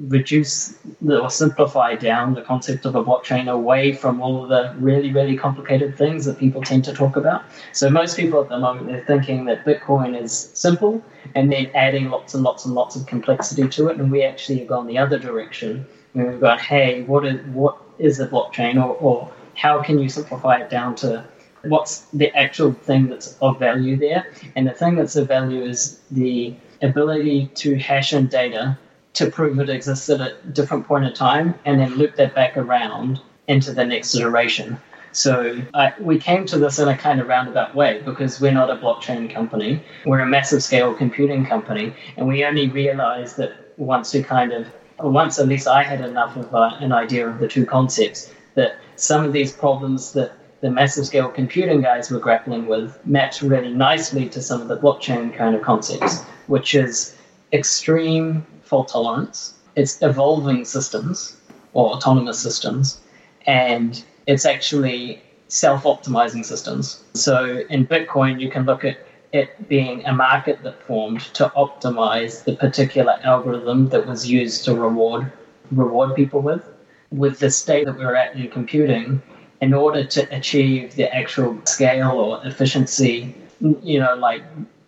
reduce 0.00 0.76
or 1.08 1.30
simplify 1.30 1.94
down 1.94 2.34
the 2.34 2.42
concept 2.42 2.84
of 2.84 2.96
a 2.96 3.04
blockchain 3.04 3.48
away 3.48 3.92
from 3.92 4.20
all 4.20 4.42
of 4.42 4.48
the 4.48 4.74
really, 4.78 5.12
really 5.12 5.36
complicated 5.36 5.96
things 5.96 6.24
that 6.24 6.38
people 6.38 6.62
tend 6.62 6.84
to 6.84 6.92
talk 6.92 7.16
about. 7.16 7.44
So 7.72 7.88
most 7.88 8.16
people 8.16 8.42
at 8.42 8.48
the 8.48 8.58
moment 8.58 8.88
they're 8.88 9.04
thinking 9.04 9.44
that 9.44 9.64
Bitcoin 9.64 10.20
is 10.20 10.50
simple 10.54 11.02
and 11.34 11.52
then 11.52 11.70
adding 11.74 12.10
lots 12.10 12.34
and 12.34 12.42
lots 12.42 12.64
and 12.64 12.74
lots 12.74 12.96
of 12.96 13.06
complexity 13.06 13.68
to 13.68 13.88
it. 13.88 13.98
And 13.98 14.10
we 14.10 14.24
actually 14.24 14.58
have 14.58 14.68
gone 14.68 14.86
the 14.86 14.98
other 14.98 15.18
direction. 15.18 15.86
We've 16.14 16.40
got, 16.40 16.60
hey, 16.60 17.02
what 17.02 17.24
is 17.24 17.40
what 17.46 17.78
is 17.98 18.18
a 18.18 18.26
blockchain 18.26 18.76
or, 18.76 18.96
or 18.96 19.32
how 19.54 19.80
can 19.82 20.00
you 20.00 20.08
simplify 20.08 20.56
it 20.56 20.70
down 20.70 20.96
to 20.96 21.24
what's 21.62 22.00
the 22.12 22.34
actual 22.36 22.72
thing 22.72 23.06
that's 23.06 23.36
of 23.40 23.58
value 23.58 23.96
there? 23.96 24.26
And 24.56 24.66
the 24.66 24.72
thing 24.72 24.96
that's 24.96 25.14
of 25.16 25.28
value 25.28 25.62
is 25.62 26.00
the 26.10 26.54
ability 26.82 27.46
to 27.54 27.76
hash 27.76 28.12
in 28.12 28.26
data 28.26 28.76
to 29.14 29.30
prove 29.30 29.58
it 29.58 29.68
exists 29.68 30.10
at 30.10 30.20
a 30.20 30.36
different 30.52 30.86
point 30.86 31.04
in 31.04 31.12
time 31.14 31.54
and 31.64 31.80
then 31.80 31.94
loop 31.94 32.16
that 32.16 32.34
back 32.34 32.56
around 32.56 33.20
into 33.46 33.72
the 33.72 33.84
next 33.84 34.14
iteration. 34.14 34.78
So 35.12 35.62
we 36.00 36.18
came 36.18 36.44
to 36.46 36.58
this 36.58 36.80
in 36.80 36.88
a 36.88 36.96
kind 36.96 37.20
of 37.20 37.28
roundabout 37.28 37.74
way 37.74 38.02
because 38.04 38.40
we're 38.40 38.52
not 38.52 38.68
a 38.68 38.76
blockchain 38.76 39.32
company. 39.32 39.80
We're 40.04 40.20
a 40.20 40.26
massive 40.26 40.62
scale 40.62 40.92
computing 40.92 41.46
company. 41.46 41.94
And 42.16 42.26
we 42.26 42.44
only 42.44 42.68
realized 42.68 43.36
that 43.36 43.52
once 43.76 44.12
we 44.12 44.24
kind 44.24 44.52
of, 44.52 44.66
once 44.98 45.38
at 45.38 45.46
least 45.46 45.68
I 45.68 45.84
had 45.84 46.00
enough 46.00 46.36
of 46.36 46.52
uh, 46.52 46.76
an 46.80 46.92
idea 46.92 47.28
of 47.28 47.38
the 47.38 47.46
two 47.46 47.64
concepts, 47.64 48.32
that 48.54 48.76
some 48.96 49.24
of 49.24 49.32
these 49.32 49.52
problems 49.52 50.12
that 50.14 50.32
the 50.60 50.70
massive 50.70 51.06
scale 51.06 51.28
computing 51.28 51.82
guys 51.82 52.10
were 52.10 52.18
grappling 52.18 52.66
with 52.66 52.98
mapped 53.06 53.42
really 53.42 53.72
nicely 53.72 54.28
to 54.30 54.42
some 54.42 54.60
of 54.60 54.66
the 54.66 54.76
blockchain 54.76 55.36
kind 55.36 55.54
of 55.54 55.62
concepts, 55.62 56.22
which 56.48 56.74
is 56.74 57.16
extreme 57.52 58.44
fault 58.64 58.88
tolerance. 58.88 59.54
It's 59.76 60.00
evolving 60.02 60.64
systems 60.64 61.36
or 61.72 61.92
autonomous 61.94 62.38
systems, 62.38 63.00
and 63.46 64.02
it's 64.26 64.46
actually 64.46 65.22
self-optimizing 65.48 66.44
systems. 66.44 67.02
So 67.14 67.64
in 67.68 67.86
Bitcoin, 67.86 68.40
you 68.40 68.50
can 68.50 68.64
look 68.64 68.84
at 68.84 68.98
it 69.32 69.68
being 69.68 70.04
a 70.06 70.12
market 70.12 70.62
that 70.62 70.80
formed 70.84 71.20
to 71.34 71.52
optimize 71.56 72.44
the 72.44 72.54
particular 72.54 73.18
algorithm 73.24 73.88
that 73.88 74.06
was 74.06 74.28
used 74.30 74.64
to 74.64 74.74
reward 74.74 75.30
reward 75.72 76.14
people 76.14 76.40
with. 76.40 76.62
With 77.10 77.38
the 77.38 77.50
state 77.50 77.86
that 77.86 77.96
we're 77.96 78.14
at 78.14 78.34
in 78.36 78.48
computing, 78.50 79.22
in 79.60 79.72
order 79.72 80.04
to 80.04 80.36
achieve 80.36 80.94
the 80.94 81.12
actual 81.14 81.58
scale 81.64 82.12
or 82.12 82.40
efficiency, 82.46 83.34
you 83.60 83.98
know, 84.00 84.14
like 84.14 84.42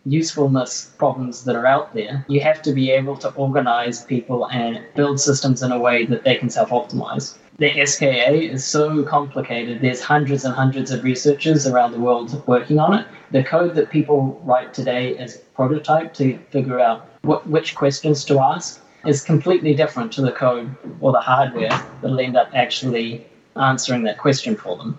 usefulness 0.07 0.93
problems 0.99 1.45
that 1.45 1.57
are 1.57 1.67
out 1.67 1.93
there, 1.93 2.25
you 2.29 2.41
have 2.41 2.63
to 2.63 2.73
be 2.73 2.91
able 2.91 3.17
to 3.17 3.31
organize 3.35 4.05
people 4.05 4.49
and 4.51 4.81
build 4.95 5.21
systems 5.21 5.63
in 5.63 5.73
a 5.73 5.79
way 5.79 6.07
that 6.07 6.25
they 6.25 6.37
can 6.37 6.49
self 6.49 6.71
optimize. 6.71 7.37
The 7.59 7.87
SKA 7.87 8.35
is 8.35 8.65
so 8.65 9.03
complicated. 9.03 9.81
There's 9.81 10.01
hundreds 10.01 10.45
and 10.45 10.55
hundreds 10.55 10.91
of 10.91 11.03
researchers 11.03 11.67
around 11.67 11.93
the 11.93 11.99
world 11.99 12.47
working 12.47 12.79
on 12.79 12.95
it. 12.95 13.07
The 13.31 13.43
code 13.43 13.75
that 13.75 13.91
people 13.91 14.41
write 14.45 14.75
today 14.75 15.19
is 15.19 15.39
prototype 15.55 16.13
to 16.15 16.39
figure 16.51 16.79
out 16.79 17.09
what, 17.23 17.47
which 17.49 17.75
questions 17.75 18.25
to 18.27 18.41
ask 18.41 18.81
is 19.07 19.23
completely 19.23 19.75
different 19.75 20.13
to 20.13 20.21
the 20.21 20.33
code 20.33 20.75
or 21.01 21.13
the 21.13 21.21
hardware 21.21 21.71
that'll 22.03 22.21
end 22.21 22.37
up 22.37 22.51
actually 22.55 23.27
answering 23.57 24.03
that 24.03 24.19
question 24.19 24.55
for 24.55 24.77
them. 24.77 24.99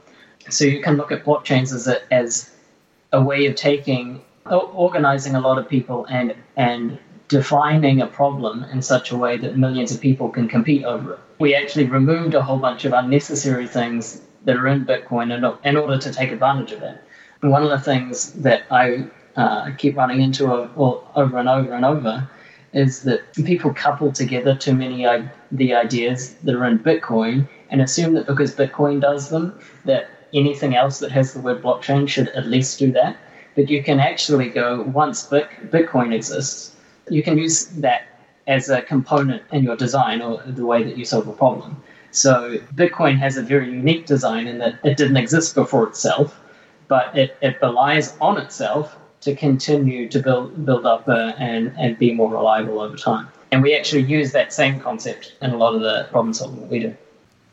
So 0.49 0.65
you 0.65 0.81
can 0.81 0.97
look 0.97 1.11
at 1.11 1.23
blockchains 1.23 1.73
as 1.73 1.87
a, 1.87 2.13
as 2.13 2.51
a 3.13 3.21
way 3.21 3.45
of 3.45 3.55
taking 3.55 4.21
organizing 4.51 5.35
a 5.35 5.39
lot 5.39 5.57
of 5.57 5.67
people 5.67 6.05
and 6.05 6.35
and 6.55 6.97
defining 7.27 8.01
a 8.01 8.07
problem 8.07 8.63
in 8.71 8.81
such 8.81 9.11
a 9.11 9.17
way 9.17 9.37
that 9.37 9.57
millions 9.57 9.91
of 9.91 9.99
people 9.99 10.29
can 10.29 10.47
compete 10.47 10.83
over 10.85 11.13
it. 11.13 11.19
We 11.39 11.55
actually 11.55 11.85
removed 11.85 12.33
a 12.35 12.41
whole 12.41 12.57
bunch 12.57 12.85
of 12.85 12.93
unnecessary 12.93 13.67
things 13.67 14.21
that 14.45 14.55
are 14.55 14.67
in 14.67 14.85
Bitcoin 14.85 15.35
in, 15.35 15.69
in 15.69 15.75
order 15.75 15.97
to 15.97 16.13
take 16.13 16.31
advantage 16.31 16.71
of 16.71 16.79
that. 16.79 17.03
one 17.41 17.63
of 17.63 17.69
the 17.69 17.79
things 17.79 18.31
that 18.33 18.63
I 18.71 19.07
uh, 19.35 19.71
keep 19.77 19.97
running 19.97 20.21
into 20.21 20.45
well, 20.45 21.11
over 21.15 21.37
and 21.37 21.49
over 21.49 21.73
and 21.73 21.85
over 21.85 22.29
is 22.73 23.03
that 23.03 23.33
people 23.33 23.73
couple 23.73 24.11
together 24.11 24.55
too 24.55 24.73
many 24.73 25.05
of 25.05 25.25
the 25.51 25.73
ideas 25.73 26.33
that 26.43 26.55
are 26.55 26.65
in 26.65 26.79
Bitcoin 26.79 27.47
and 27.69 27.81
assume 27.81 28.13
that 28.13 28.27
because 28.27 28.55
Bitcoin 28.55 29.01
does 29.01 29.29
them, 29.29 29.59
that 29.85 30.09
anything 30.33 30.75
else 30.75 30.99
that 30.99 31.11
has 31.11 31.33
the 31.33 31.39
word 31.39 31.61
blockchain 31.61 32.07
should 32.07 32.29
at 32.29 32.47
least 32.47 32.79
do 32.79 32.91
that. 32.91 33.17
But 33.57 33.71
you 33.71 33.81
can 33.83 33.99
actually 33.99 34.49
go 34.49 34.83
once 34.83 35.27
Bitcoin 35.27 36.13
exists, 36.13 36.75
you 37.09 37.23
can 37.23 37.39
use 37.39 37.65
that 37.85 38.03
as 38.45 38.69
a 38.69 38.83
component 38.83 39.41
in 39.51 39.63
your 39.63 39.75
design 39.75 40.21
or 40.21 40.43
the 40.45 40.63
way 40.63 40.83
that 40.83 40.95
you 40.95 41.05
solve 41.05 41.27
a 41.27 41.33
problem. 41.33 41.81
So 42.11 42.59
Bitcoin 42.75 43.17
has 43.17 43.35
a 43.35 43.41
very 43.41 43.71
unique 43.71 44.05
design 44.05 44.45
in 44.45 44.59
that 44.59 44.75
it 44.83 44.95
didn't 44.95 45.17
exist 45.17 45.55
before 45.55 45.87
itself, 45.87 46.39
but 46.87 47.17
it, 47.17 47.35
it 47.41 47.57
relies 47.59 48.15
on 48.21 48.37
itself 48.37 48.95
to 49.21 49.35
continue 49.35 50.07
to 50.09 50.19
build 50.19 50.63
build 50.63 50.85
up 50.85 51.09
uh, 51.09 51.33
and 51.39 51.73
and 51.79 51.97
be 51.97 52.13
more 52.13 52.29
reliable 52.29 52.79
over 52.79 52.95
time. 52.95 53.27
And 53.51 53.63
we 53.63 53.75
actually 53.75 54.03
use 54.03 54.33
that 54.33 54.53
same 54.53 54.79
concept 54.79 55.33
in 55.41 55.49
a 55.49 55.57
lot 55.57 55.73
of 55.73 55.81
the 55.81 56.07
problem 56.11 56.31
solving 56.35 56.61
that 56.61 56.69
we 56.69 56.79
do. 56.79 56.95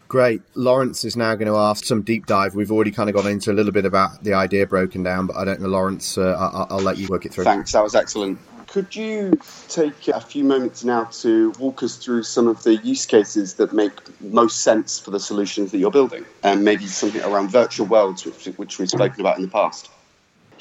Great. 0.08 0.42
Lawrence 0.54 1.04
is 1.04 1.16
now 1.16 1.34
going 1.34 1.50
to 1.50 1.56
ask 1.56 1.84
some 1.84 2.02
deep 2.02 2.26
dive. 2.26 2.54
We've 2.54 2.70
already 2.70 2.90
kind 2.90 3.08
of 3.08 3.16
gone 3.16 3.26
into 3.26 3.50
a 3.50 3.54
little 3.54 3.73
bit 3.73 3.84
about 3.84 4.23
the 4.23 4.34
idea 4.34 4.66
broken 4.66 5.02
down, 5.02 5.26
but 5.26 5.37
I 5.37 5.44
don't 5.44 5.61
know, 5.61 5.68
Lawrence. 5.68 6.18
Uh, 6.18 6.37
I'll, 6.38 6.66
I'll 6.70 6.82
let 6.82 6.99
you 6.99 7.08
work 7.08 7.26
it 7.26 7.32
through. 7.32 7.44
Thanks. 7.44 7.73
That 7.73 7.82
was 7.82 7.94
excellent. 7.94 8.38
Could 8.66 8.94
you 8.96 9.32
take 9.68 10.08
a 10.08 10.20
few 10.20 10.42
moments 10.42 10.84
now 10.84 11.04
to 11.04 11.52
walk 11.61 11.82
us 11.82 11.96
through 11.96 12.25
some 12.25 12.49
of 12.49 12.62
the 12.64 12.76
use 12.76 13.06
cases 13.06 13.54
that 13.54 13.73
make 13.73 13.92
most 14.20 14.62
sense 14.62 14.99
for 14.99 15.11
the 15.11 15.20
solutions 15.20 15.70
that 15.70 15.78
you're 15.78 15.92
building, 15.92 16.25
and 16.42 16.64
maybe 16.64 16.87
something 16.87 17.23
around 17.23 17.50
virtual 17.50 17.87
worlds, 17.87 18.25
which, 18.25 18.46
which 18.56 18.78
we've 18.78 18.90
spoken 18.90 19.20
about 19.20 19.37
in 19.37 19.42
the 19.42 19.49
past? 19.49 19.90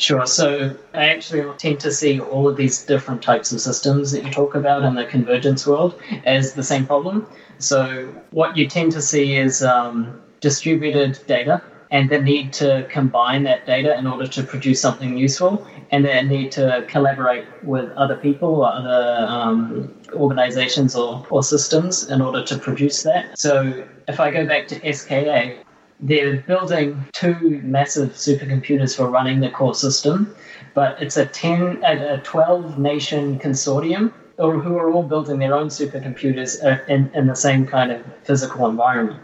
Sure. 0.04 0.28
So 0.28 0.76
I 0.94 1.06
actually 1.12 1.50
tend 1.58 1.80
to 1.80 1.90
see 1.90 2.20
all 2.20 2.50
of 2.50 2.58
these 2.58 2.84
different 2.84 3.22
types 3.22 3.54
of 3.54 3.62
systems 3.62 4.12
that 4.12 4.26
you 4.26 4.32
talk 4.32 4.54
about 4.54 4.84
in 4.84 4.96
the 4.96 5.06
convergence 5.06 5.66
world 5.66 5.98
as 6.26 6.56
the 6.56 6.62
same 6.62 6.86
problem. 6.86 7.26
So 7.60 8.14
what 8.32 8.58
you 8.58 8.68
tend 8.68 8.92
to 8.92 9.02
see 9.02 9.38
is 9.38 9.64
um, 9.64 10.22
distributed 10.42 11.18
data 11.26 11.62
and 11.90 12.10
the 12.10 12.20
need 12.20 12.52
to 12.54 12.86
combine 12.90 13.44
that 13.44 13.66
data 13.66 13.98
in 13.98 14.06
order 14.06 14.28
to 14.28 14.44
produce 14.44 14.82
something 14.82 15.18
useful 15.18 15.66
and 15.92 16.04
the 16.04 16.22
need 16.22 16.52
to 16.54 16.84
collaborate 16.90 17.46
with 17.64 17.90
other 17.92 18.18
people 18.18 18.56
or 18.56 18.74
other 18.74 19.26
um, 19.30 19.94
organizations 20.16 20.98
or, 20.98 21.26
or 21.30 21.44
systems 21.44 22.10
in 22.10 22.20
order 22.22 22.44
to 22.44 22.58
produce 22.58 23.04
that. 23.04 23.40
So 23.40 23.88
if 24.10 24.20
I 24.20 24.32
go 24.32 24.46
back 24.46 24.68
to 24.68 24.94
SKA, 24.94 25.63
they're 26.04 26.38
building 26.42 27.06
two 27.14 27.62
massive 27.64 28.10
supercomputers 28.10 28.96
for 28.96 29.10
running 29.10 29.40
the 29.40 29.50
core 29.50 29.74
system, 29.74 30.36
but 30.74 31.02
it's 31.02 31.18
a 31.18 31.26
10, 31.26 31.84
a 31.84 32.22
12 32.22 32.78
nation 32.78 33.40
consortium 33.40 34.12
or 34.38 34.60
who 34.60 34.78
are 34.78 34.92
all 34.92 35.04
building 35.04 35.40
their 35.40 35.54
own 35.54 35.68
supercomputers 35.68 36.62
uh, 36.64 36.84
in, 36.92 37.10
in 37.14 37.28
the 37.28 37.36
same 37.36 37.66
kind 37.66 37.92
of 37.92 38.04
physical 38.24 38.68
environment. 38.68 39.22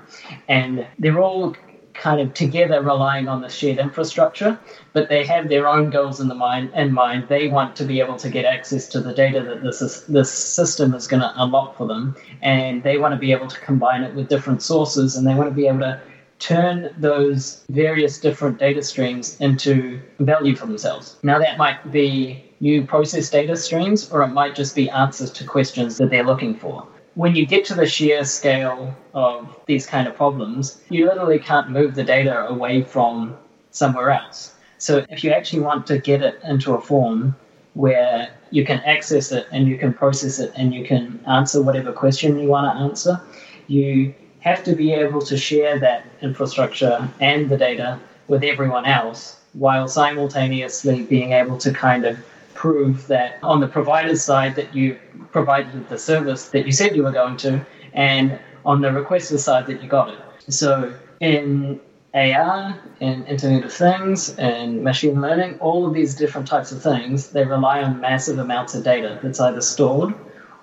And 0.48 0.88
they're 1.00 1.20
all 1.20 1.56
kind 1.94 2.22
of 2.22 2.34
together 2.34 2.82
relying 2.82 3.28
on 3.28 3.42
the 3.42 3.50
shared 3.50 3.78
infrastructure, 3.78 4.58
but 4.94 5.10
they 5.10 5.26
have 5.26 5.50
their 5.50 5.68
own 5.68 5.90
goals 5.90 6.22
in 6.22 6.30
the 6.30 6.36
mind 6.36 6.72
in 6.74 6.94
mind. 6.94 7.28
They 7.28 7.50
want 7.50 7.76
to 7.78 7.84
be 7.84 8.00
able 8.00 8.16
to 8.18 8.30
get 8.30 8.46
access 8.46 8.88
to 8.90 9.02
the 9.02 9.14
data 9.14 9.44
that 9.44 9.64
this 9.64 9.82
is, 9.82 10.06
this 10.06 10.32
system 10.32 10.94
is 10.94 11.08
going 11.08 11.22
to 11.22 11.34
unlock 11.36 11.76
for 11.76 11.88
them, 11.88 12.16
and 12.42 12.82
they 12.84 12.98
want 12.98 13.14
to 13.14 13.20
be 13.20 13.34
able 13.34 13.48
to 13.48 13.60
combine 13.60 14.04
it 14.04 14.16
with 14.16 14.30
different 14.30 14.62
sources, 14.62 15.18
and 15.18 15.28
they 15.28 15.34
want 15.34 15.50
to 15.50 15.56
be 15.56 15.68
able 15.68 15.80
to 15.80 16.02
turn 16.40 16.90
those 16.98 17.66
various 17.70 18.20
different 18.20 18.58
data 18.58 18.82
streams 18.82 19.40
into 19.40 20.02
value 20.20 20.56
for 20.56 20.66
themselves. 20.66 21.18
Now, 21.22 21.38
that 21.40 21.58
might 21.58 21.92
be 21.92 22.44
new 22.62 22.86
process 22.86 23.30
data 23.30 23.56
streams, 23.56 24.10
or 24.12 24.24
it 24.24 24.30
might 24.30 24.56
just 24.56 24.76
be 24.76 24.90
answers 24.90 25.32
to 25.32 25.44
questions 25.46 25.98
that 25.98 26.10
they're 26.10 26.26
looking 26.26 26.56
for. 26.56 26.88
When 27.16 27.36
you 27.36 27.46
get 27.46 27.66
to 27.66 27.76
the 27.76 27.86
sheer 27.86 28.24
scale 28.24 28.96
of 29.14 29.60
these 29.66 29.86
kind 29.86 30.08
of 30.08 30.16
problems, 30.16 30.82
you 30.90 31.06
literally 31.06 31.40
can't 31.40 31.70
move 31.70 31.96
the 31.96 32.04
data 32.04 32.48
away 32.48 32.84
from 32.84 33.38
somewhere 33.72 34.12
else. 34.12 34.56
So, 34.78 35.06
if 35.10 35.24
you 35.24 35.32
actually 35.32 35.62
want 35.62 35.86
to 35.88 35.98
get 35.98 36.22
it 36.22 36.40
into 36.46 36.74
a 36.74 36.82
form 36.82 37.36
where 37.74 38.30
you 38.52 38.66
can 38.66 38.80
access 38.80 39.32
it 39.32 39.48
and 39.52 39.68
you 39.68 39.78
can 39.78 39.94
process 39.94 40.40
it 40.40 40.54
and 40.56 40.74
you 40.74 40.86
can 40.86 41.20
answer 41.28 41.62
whatever 41.62 41.92
question 41.92 42.40
you 42.40 42.48
want 42.48 42.74
to 42.74 42.82
answer, 42.82 43.22
you 43.68 44.14
have 44.40 44.64
to 44.64 44.76
be 44.76 44.94
able 44.94 45.22
to 45.22 45.38
share 45.38 45.80
that 45.80 46.06
infrastructure 46.22 47.08
and 47.20 47.50
the 47.50 47.58
data 47.58 48.00
with 48.28 48.44
everyone 48.44 48.86
else 48.86 49.40
while 49.54 49.88
simultaneously 49.88 51.04
being 51.04 51.34
able 51.34 51.58
to 51.58 51.74
kind 51.74 52.06
of 52.06 52.18
prove 52.54 53.08
that 53.08 53.40
on 53.42 53.60
the 53.60 53.68
provider's 53.68 54.22
side 54.22 54.56
that 54.56 54.76
you 54.76 54.98
provided 55.32 55.88
the 55.90 55.98
service 55.98 56.50
that 56.50 56.66
you 56.66 56.72
said 56.72 56.96
you 56.96 57.04
were 57.04 57.12
going 57.12 57.38
to 57.38 57.66
and 57.94 58.38
on 58.66 58.82
the 58.82 58.90
requester 58.90 59.40
side 59.40 59.66
that 59.66 59.82
you 59.82 59.90
got 59.90 60.10
it. 60.10 60.20
So 60.50 60.94
in 61.20 61.80
AR 62.14 62.80
in 63.00 63.26
Internet 63.26 63.64
of 63.64 63.74
Things 63.74 64.36
and 64.38 64.84
machine 64.84 65.22
learning, 65.22 65.60
all 65.60 65.88
of 65.88 65.94
these 65.94 66.16
different 66.16 66.48
types 66.48 66.72
of 66.72 66.82
things, 66.82 67.30
they 67.30 67.46
rely 67.46 67.84
on 67.84 68.00
massive 68.00 68.40
amounts 68.40 68.74
of 68.76 68.84
data 68.84 69.20
that's 69.22 69.40
either 69.40 69.62
stored 69.62 70.14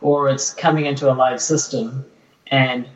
or 0.00 0.28
it's 0.28 0.52
coming 0.52 0.86
into 0.86 1.10
a 1.10 1.14
live 1.14 1.40
system. 1.40 2.04
And 2.48 2.86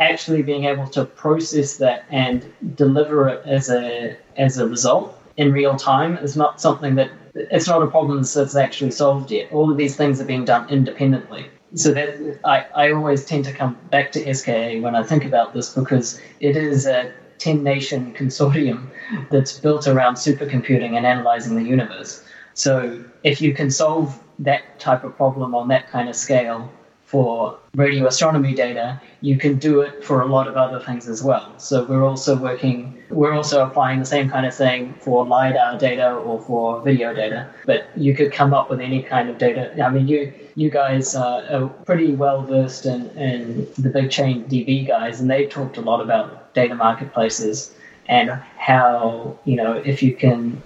actually 0.00 0.42
being 0.42 0.64
able 0.64 0.88
to 0.88 1.04
process 1.04 1.76
that 1.76 2.04
and 2.10 2.52
deliver 2.74 3.28
it 3.28 3.46
as 3.46 3.70
a 3.70 4.16
as 4.36 4.58
a 4.58 4.66
result 4.66 5.16
in 5.36 5.52
real 5.52 5.76
time 5.76 6.16
is 6.18 6.36
not 6.36 6.60
something 6.60 6.96
that 6.96 7.10
it's 7.34 7.68
not 7.68 7.82
a 7.82 7.86
problem 7.86 8.22
that's 8.22 8.56
actually 8.56 8.90
solved 8.90 9.30
yet. 9.30 9.50
All 9.52 9.70
of 9.70 9.76
these 9.76 9.96
things 9.96 10.20
are 10.20 10.24
being 10.24 10.44
done 10.44 10.68
independently. 10.68 11.46
So 11.74 11.92
that 11.92 12.40
I, 12.44 12.66
I 12.74 12.92
always 12.92 13.24
tend 13.24 13.44
to 13.44 13.52
come 13.52 13.78
back 13.90 14.10
to 14.12 14.34
SKA 14.34 14.80
when 14.80 14.96
I 14.96 15.04
think 15.04 15.24
about 15.24 15.54
this 15.54 15.72
because 15.72 16.20
it 16.40 16.56
is 16.56 16.86
a 16.86 17.12
10 17.38 17.62
nation 17.62 18.12
consortium 18.12 18.88
that's 19.30 19.58
built 19.58 19.86
around 19.86 20.14
supercomputing 20.16 20.96
and 20.96 21.06
analyzing 21.06 21.54
the 21.54 21.62
universe. 21.62 22.24
So 22.54 23.04
if 23.22 23.40
you 23.40 23.54
can 23.54 23.70
solve 23.70 24.18
that 24.40 24.80
type 24.80 25.04
of 25.04 25.16
problem 25.16 25.54
on 25.54 25.68
that 25.68 25.88
kind 25.88 26.08
of 26.08 26.16
scale, 26.16 26.70
for 27.10 27.58
radio 27.74 28.06
astronomy 28.06 28.54
data, 28.54 29.00
you 29.20 29.36
can 29.36 29.58
do 29.58 29.80
it 29.80 30.04
for 30.04 30.22
a 30.22 30.26
lot 30.26 30.46
of 30.46 30.56
other 30.56 30.78
things 30.78 31.08
as 31.08 31.24
well. 31.24 31.58
So 31.58 31.84
we're 31.84 32.04
also 32.04 32.36
working, 32.36 33.02
we're 33.10 33.32
also 33.32 33.66
applying 33.66 33.98
the 33.98 34.06
same 34.06 34.30
kind 34.30 34.46
of 34.46 34.54
thing 34.54 34.94
for 35.00 35.26
LiDAR 35.26 35.76
data 35.76 36.12
or 36.12 36.40
for 36.42 36.80
video 36.82 37.12
data. 37.12 37.50
But 37.66 37.88
you 37.96 38.14
could 38.14 38.32
come 38.32 38.54
up 38.54 38.70
with 38.70 38.80
any 38.80 39.02
kind 39.02 39.28
of 39.28 39.38
data. 39.38 39.74
I 39.82 39.90
mean, 39.90 40.06
you 40.06 40.32
you 40.54 40.70
guys 40.70 41.16
are 41.16 41.68
pretty 41.84 42.12
well 42.12 42.42
versed 42.42 42.86
in, 42.86 43.10
in 43.10 43.66
the 43.78 43.88
BigchainDB 43.88 44.86
guys, 44.86 45.20
and 45.20 45.28
they 45.28 45.46
talked 45.46 45.78
a 45.78 45.80
lot 45.80 46.00
about 46.00 46.54
data 46.54 46.74
marketplaces 46.74 47.74
and 48.06 48.30
how, 48.56 49.38
you 49.44 49.56
know, 49.56 49.72
if 49.72 50.02
you 50.02 50.14
can 50.14 50.62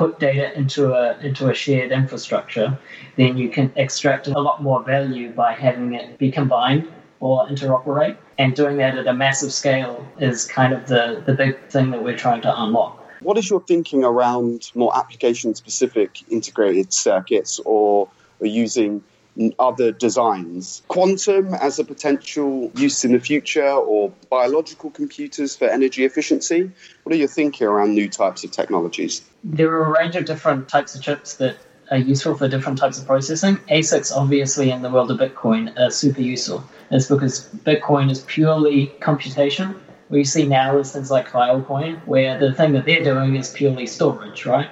put 0.00 0.18
data 0.18 0.46
into 0.58 0.94
a 0.94 1.18
into 1.18 1.50
a 1.50 1.54
shared 1.54 1.92
infrastructure, 1.92 2.68
then 3.16 3.36
you 3.36 3.50
can 3.50 3.70
extract 3.76 4.28
a 4.28 4.40
lot 4.48 4.62
more 4.62 4.82
value 4.82 5.30
by 5.30 5.52
having 5.52 5.92
it 5.92 6.16
be 6.16 6.30
combined 6.30 6.88
or 7.20 7.46
interoperate. 7.48 8.16
And 8.38 8.56
doing 8.56 8.78
that 8.78 8.96
at 8.96 9.06
a 9.06 9.12
massive 9.12 9.52
scale 9.52 10.06
is 10.18 10.46
kind 10.46 10.72
of 10.72 10.88
the, 10.88 11.22
the 11.26 11.34
big 11.34 11.54
thing 11.68 11.90
that 11.90 12.02
we're 12.02 12.16
trying 12.16 12.40
to 12.48 12.62
unlock. 12.62 12.96
What 13.20 13.36
is 13.36 13.50
your 13.50 13.60
thinking 13.60 14.02
around 14.02 14.70
more 14.74 14.96
application 14.96 15.54
specific 15.54 16.10
integrated 16.30 16.94
circuits 16.94 17.60
or 17.66 18.08
using 18.40 19.02
other 19.58 19.92
designs. 19.92 20.82
Quantum 20.88 21.54
as 21.54 21.78
a 21.78 21.84
potential 21.84 22.70
use 22.74 23.04
in 23.04 23.12
the 23.12 23.20
future 23.20 23.68
or 23.68 24.12
biological 24.28 24.90
computers 24.90 25.56
for 25.56 25.66
energy 25.66 26.04
efficiency? 26.04 26.70
What 27.04 27.14
are 27.14 27.18
you 27.18 27.28
thinking 27.28 27.66
around 27.66 27.94
new 27.94 28.08
types 28.08 28.44
of 28.44 28.50
technologies? 28.50 29.22
There 29.44 29.70
are 29.70 29.86
a 29.86 29.98
range 29.98 30.16
of 30.16 30.24
different 30.24 30.68
types 30.68 30.94
of 30.94 31.02
chips 31.02 31.34
that 31.36 31.56
are 31.90 31.98
useful 31.98 32.36
for 32.36 32.48
different 32.48 32.78
types 32.78 32.98
of 33.00 33.06
processing. 33.06 33.56
ASICs, 33.68 34.12
obviously, 34.14 34.70
in 34.70 34.82
the 34.82 34.90
world 34.90 35.10
of 35.10 35.18
Bitcoin, 35.18 35.76
are 35.78 35.90
super 35.90 36.20
useful. 36.20 36.62
It's 36.90 37.06
because 37.06 37.48
Bitcoin 37.64 38.10
is 38.10 38.20
purely 38.20 38.86
computation. 39.00 39.80
What 40.08 40.18
you 40.18 40.24
see 40.24 40.46
now 40.46 40.78
is 40.78 40.92
things 40.92 41.10
like 41.10 41.28
Filecoin, 41.28 42.04
where 42.06 42.38
the 42.38 42.52
thing 42.52 42.72
that 42.72 42.84
they're 42.84 43.04
doing 43.04 43.36
is 43.36 43.50
purely 43.52 43.86
storage, 43.86 44.44
right? 44.46 44.68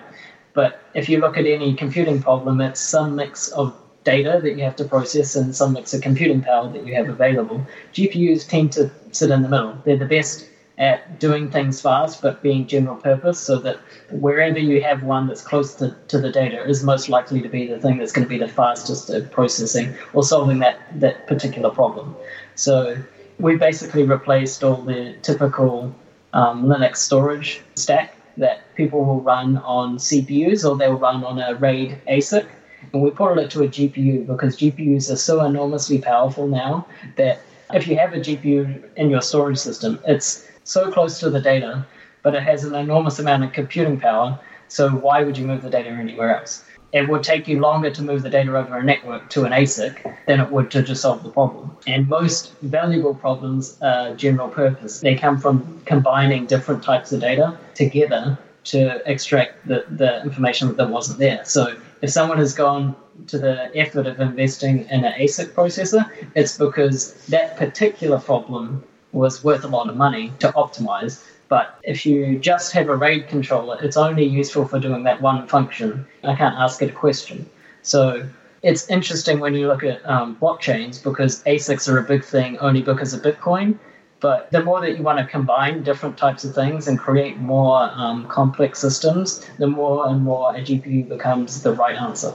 But 0.53 0.81
if 0.95 1.09
you 1.09 1.21
look 1.21 1.37
at 1.37 1.47
any 1.47 1.75
computing 1.75 2.21
problem, 2.21 2.61
it's 2.61 2.81
some 2.81 3.15
mix 3.15 3.49
of 3.49 3.77
data 4.05 4.41
that 4.43 4.57
you 4.57 4.65
have 4.65 4.77
to 4.77 4.85
process 4.85 5.37
and 5.37 5.55
some 5.55 5.73
mix 5.73 5.93
of 5.95 6.01
computing 6.01 6.41
power 6.41 6.71
that 6.71 6.87
you 6.87 6.95
have 6.95 7.09
available. 7.09 7.67
GPUs 7.93 8.49
tend 8.49 8.73
to 8.73 8.91
sit 9.13 9.31
in 9.31 9.43
the 9.43 9.49
middle. 9.49 9.79
They're 9.85 9.97
the 9.97 10.07
best 10.07 10.49
at 10.79 11.19
doing 11.19 11.51
things 11.51 11.81
fast 11.81 12.23
but 12.23 12.41
being 12.41 12.65
general 12.67 12.97
purpose 12.97 13.41
so 13.41 13.59
that 13.59 13.79
wherever 14.11 14.59
you 14.59 14.81
have 14.81 15.03
one 15.03 15.27
that's 15.27 15.43
close 15.43 15.75
to, 15.75 15.95
to 16.07 16.21
the 16.21 16.31
data 16.31 16.63
is 16.69 16.85
most 16.85 17.09
likely 17.09 17.43
to 17.43 17.49
be 17.49 17.67
the 17.67 17.81
thing 17.81 17.99
that's 17.99 18.13
going 18.13 18.25
to 18.25 18.29
be 18.29 18.39
the 18.39 18.49
fastest 18.49 19.11
at 19.11 19.31
processing 19.33 19.93
or 20.13 20.23
solving 20.23 20.61
that, 20.61 20.79
that 21.01 21.27
particular 21.27 21.71
problem. 21.71 22.15
So 22.55 22.97
we 23.39 23.57
basically 23.57 24.05
replaced 24.05 24.63
all 24.63 24.81
the 24.83 25.17
typical 25.23 25.93
um, 26.33 26.67
Linux 26.67 26.99
storage 26.99 27.61
stack 27.75 28.15
that 28.37 28.73
people 28.77 29.05
will 29.05 29.21
run 29.21 29.57
on 29.59 29.99
CPUs 29.99 30.69
or 30.69 30.77
they'll 30.77 30.99
run 30.99 31.25
on 31.25 31.41
a 31.41 31.57
RAID 31.57 32.01
ASIC. 32.09 32.47
And 32.93 33.03
we 33.03 33.11
ported 33.11 33.45
it 33.45 33.51
to 33.53 33.63
a 33.63 33.69
GPU 33.69 34.27
because 34.27 34.57
GPUs 34.57 35.11
are 35.11 35.17
so 35.17 35.45
enormously 35.45 35.99
powerful 35.99 36.47
now 36.47 36.87
that 37.17 37.41
if 37.73 37.87
you 37.87 37.97
have 37.99 38.13
a 38.13 38.19
GPU 38.19 38.83
in 38.97 39.11
your 39.11 39.21
storage 39.21 39.59
system, 39.59 39.99
it's 40.07 40.47
so 40.65 40.91
close 40.91 41.19
to 41.21 41.31
the 41.31 41.41
data, 41.41 41.87
but 42.23 42.35
it 42.35 42.43
has 42.43 42.65
an 42.65 42.75
enormous 42.75 43.19
amount 43.19 43.45
of 43.45 43.53
computing 43.53 44.01
power. 44.01 44.39
So 44.69 44.91
why 44.91 45.23
would 45.23 45.37
you 45.37 45.47
move 45.47 45.63
the 45.63 45.71
data 45.71 45.91
anywhere 45.91 46.39
else? 46.39 46.65
It 46.93 47.07
would 47.09 47.23
take 47.23 47.47
you 47.47 47.61
longer 47.61 47.91
to 47.91 48.03
move 48.03 48.23
the 48.23 48.31
data 48.31 48.57
over 48.57 48.79
a 48.79 48.83
network 48.83 49.29
to 49.31 49.45
an 49.45 49.53
ASIC 49.53 50.17
than 50.27 50.41
it 50.41 50.51
would 50.51 50.71
to 50.71 50.83
just 50.83 51.03
solve 51.03 51.23
the 51.23 51.31
problem. 51.31 51.77
And 51.87 52.09
most 52.09 52.55
valuable 52.63 53.15
problems 53.15 53.77
are 53.83 54.15
general 54.15 54.49
purpose. 54.49 55.01
They 55.01 55.15
come 55.15 55.39
from 55.39 55.83
combining 55.85 56.47
different 56.47 56.83
types 56.83 57.13
of 57.13 57.21
data 57.21 57.59
together 57.75 58.39
to 58.65 59.03
extract 59.11 59.67
the, 59.67 59.85
the 59.91 60.23
information 60.23 60.75
that 60.77 60.89
wasn't 60.89 61.19
there. 61.19 61.45
So 61.45 61.77
if 62.03 62.11
someone 62.11 62.39
has 62.39 62.55
gone 62.55 62.95
to 63.27 63.39
the 63.39 63.77
effort 63.77 64.07
of 64.07 64.21
investing 64.21 64.87
in 64.91 65.05
an 65.05 65.13
ASIC 65.21 65.53
processor, 65.53 66.09
it's 66.35 66.57
because 66.57 67.15
that 67.27 67.57
particular 67.57 68.19
problem 68.19 68.85
was 69.13 69.43
worth 69.43 69.65
a 69.65 69.69
lot 69.69 69.89
of 69.89 69.97
money 69.97 70.33
to 70.39 70.53
optimize. 70.53 71.25
But 71.49 71.79
if 71.83 72.05
you 72.05 72.39
just 72.39 72.73
have 72.73 72.89
a 72.89 72.97
RAID 72.97 73.29
controller, 73.29 73.79
it's 73.83 73.97
only 73.97 74.25
useful 74.25 74.67
for 74.67 74.79
doing 74.79 75.03
that 75.05 75.23
one 75.23 75.47
function. 75.49 76.07
I 76.23 76.35
can't 76.35 76.57
ask 76.57 76.83
it 76.83 76.91
a 76.91 76.93
question. 76.93 77.49
So 77.83 78.29
it's 78.63 78.89
interesting 78.91 79.41
when 79.41 79.55
you 79.55 79.67
look 79.67 79.83
at 79.83 80.05
um, 80.09 80.37
blockchains 80.37 81.03
because 81.03 81.43
ASICs 81.45 81.89
are 81.89 81.99
a 81.99 82.03
big 82.03 82.25
thing 82.25 82.59
only 82.59 82.83
because 82.83 83.15
of 83.15 83.23
Bitcoin. 83.23 83.79
But 84.21 84.51
the 84.51 84.63
more 84.63 84.81
that 84.81 84.97
you 84.97 85.03
want 85.03 85.19
to 85.19 85.27
combine 85.27 85.85
different 85.85 86.19
types 86.19 86.45
of 86.45 86.55
things 86.55 86.89
and 86.89 86.99
create 86.99 87.37
more 87.37 87.91
um, 87.93 88.27
complex 88.27 88.81
systems, 88.81 89.49
the 89.59 89.69
more 89.69 90.09
and 90.09 90.23
more 90.23 90.55
a 90.55 90.61
GPU 90.61 91.09
becomes 91.09 91.63
the 91.63 91.73
right 91.73 91.97
answer. 91.97 92.35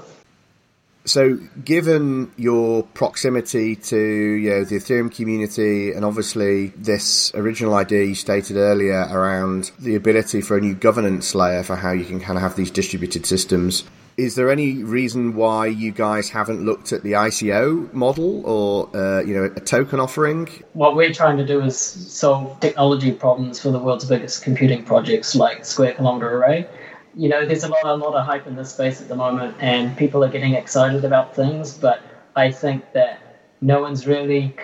So, 1.05 1.37
given 1.65 2.31
your 2.37 2.83
proximity 2.83 3.75
to 3.75 3.97
you 3.97 4.49
know 4.51 4.63
the 4.63 4.77
Ethereum 4.77 5.13
community, 5.13 5.91
and 5.91 6.05
obviously 6.05 6.67
this 6.67 7.33
original 7.35 7.73
idea 7.73 8.05
you 8.05 8.15
stated 8.15 8.55
earlier 8.55 9.05
around 9.11 9.71
the 9.79 9.95
ability 9.95 10.39
for 10.39 10.57
a 10.57 10.61
new 10.61 10.73
governance 10.73 11.35
layer 11.35 11.63
for 11.63 11.75
how 11.75 11.91
you 11.91 12.05
can 12.05 12.21
kind 12.21 12.37
of 12.37 12.41
have 12.41 12.55
these 12.55 12.71
distributed 12.71 13.25
systems, 13.25 13.83
is 14.17 14.35
there 14.35 14.51
any 14.51 14.83
reason 14.83 15.35
why 15.35 15.67
you 15.67 15.91
guys 15.91 16.29
haven't 16.29 16.63
looked 16.65 16.91
at 16.91 17.03
the 17.03 17.13
ICO 17.13 17.91
model 17.93 18.45
or 18.45 18.95
uh, 18.95 19.21
you 19.21 19.33
know 19.33 19.45
a 19.45 19.59
token 19.59 19.99
offering? 19.99 20.47
What 20.73 20.95
we're 20.95 21.13
trying 21.13 21.37
to 21.37 21.45
do 21.45 21.61
is 21.61 21.77
solve 21.77 22.59
technology 22.59 23.11
problems 23.11 23.59
for 23.59 23.71
the 23.71 23.79
world's 23.79 24.05
biggest 24.05 24.43
computing 24.43 24.83
projects 24.83 25.35
like 25.35 25.65
Square 25.65 25.95
Kilometre 25.95 26.37
Array 26.37 26.67
you 27.15 27.29
know, 27.29 27.45
there's 27.45 27.63
a 27.63 27.67
lot, 27.67 27.85
a 27.85 27.93
lot 27.93 28.15
of 28.15 28.25
hype 28.25 28.47
in 28.47 28.55
this 28.55 28.71
space 28.71 29.01
at 29.01 29.07
the 29.07 29.15
moment, 29.15 29.55
and 29.59 29.95
people 29.97 30.23
are 30.23 30.29
getting 30.29 30.55
excited 30.55 31.05
about 31.05 31.35
things. 31.35 31.73
But 31.73 32.01
I 32.35 32.51
think 32.51 32.91
that 32.93 33.19
no 33.61 33.81
one's 33.81 34.07
really 34.07 34.49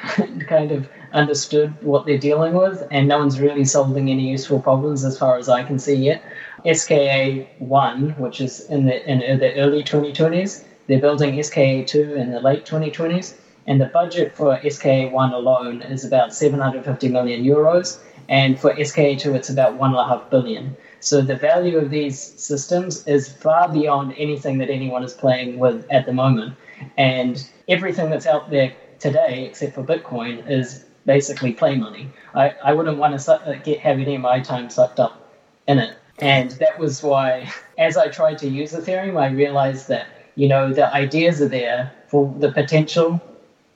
kind 0.47 0.71
of 0.71 0.89
understood 1.13 1.81
what 1.83 2.05
they're 2.05 2.17
dealing 2.17 2.53
with, 2.53 2.87
and 2.91 3.07
no 3.07 3.19
one's 3.19 3.39
really 3.39 3.65
solving 3.65 4.09
any 4.09 4.29
useful 4.29 4.59
problems 4.59 5.05
as 5.05 5.17
far 5.17 5.37
as 5.37 5.49
I 5.49 5.63
can 5.63 5.77
see 5.79 5.95
yet. 5.95 6.23
SKA 6.65 7.47
one, 7.59 8.11
which 8.17 8.41
is 8.41 8.61
in 8.69 8.85
the 8.85 9.09
in 9.09 9.39
the 9.39 9.55
early 9.55 9.83
2020s, 9.83 10.63
they're 10.87 10.99
building 10.99 11.41
SKA 11.41 11.83
two 11.85 12.15
in 12.15 12.31
the 12.31 12.39
late 12.39 12.65
2020s, 12.65 13.33
and 13.67 13.79
the 13.79 13.85
budget 13.85 14.35
for 14.35 14.59
SKA 14.69 15.09
one 15.09 15.33
alone 15.33 15.81
is 15.81 16.03
about 16.03 16.33
750 16.33 17.09
million 17.09 17.43
euros, 17.43 17.97
and 18.27 18.59
for 18.59 18.73
SKA 18.83 19.15
two 19.15 19.35
it's 19.35 19.49
about 19.49 19.75
one 19.75 19.91
and 19.91 19.99
a 19.99 20.05
half 20.05 20.29
billion. 20.29 20.75
So 20.99 21.21
the 21.21 21.35
value 21.35 21.77
of 21.77 21.89
these 21.89 22.17
systems 22.17 23.05
is 23.07 23.27
far 23.27 23.67
beyond 23.67 24.13
anything 24.17 24.57
that 24.59 24.69
anyone 24.69 25.03
is 25.03 25.13
playing 25.13 25.57
with 25.57 25.85
at 25.89 26.05
the 26.05 26.11
moment. 26.11 26.55
And 26.97 27.43
everything 27.67 28.09
that's 28.09 28.25
out 28.25 28.49
there 28.49 28.71
today, 28.99 29.45
except 29.45 29.73
for 29.73 29.83
Bitcoin, 29.83 30.49
is 30.49 30.79
basically 31.05 31.51
play 31.51 31.75
money. 31.75 32.09
I, 32.33 32.51
I 32.63 32.73
wouldn't 32.73 32.97
want 32.97 33.19
to 33.19 33.33
uh, 33.33 33.55
get 33.63 33.79
have 33.79 33.99
any 33.99 34.15
of 34.15 34.21
my 34.21 34.39
time 34.39 34.69
sucked 34.69 34.99
up 34.99 35.13
in 35.67 35.79
it. 35.79 35.91
And 36.21 36.51
that 36.51 36.77
was 36.79 37.01
why, 37.01 37.49
as 37.77 37.97
I 37.97 38.07
tried 38.07 38.37
to 38.39 38.49
use 38.49 38.73
Ethereum, 38.73 39.19
I 39.19 39.29
realized 39.29 39.87
that, 39.87 40.07
you 40.35 40.47
know, 40.47 40.73
the 40.73 40.93
ideas 40.93 41.41
are 41.41 41.47
there 41.47 41.91
for 42.07 42.33
the 42.39 42.51
potential, 42.51 43.21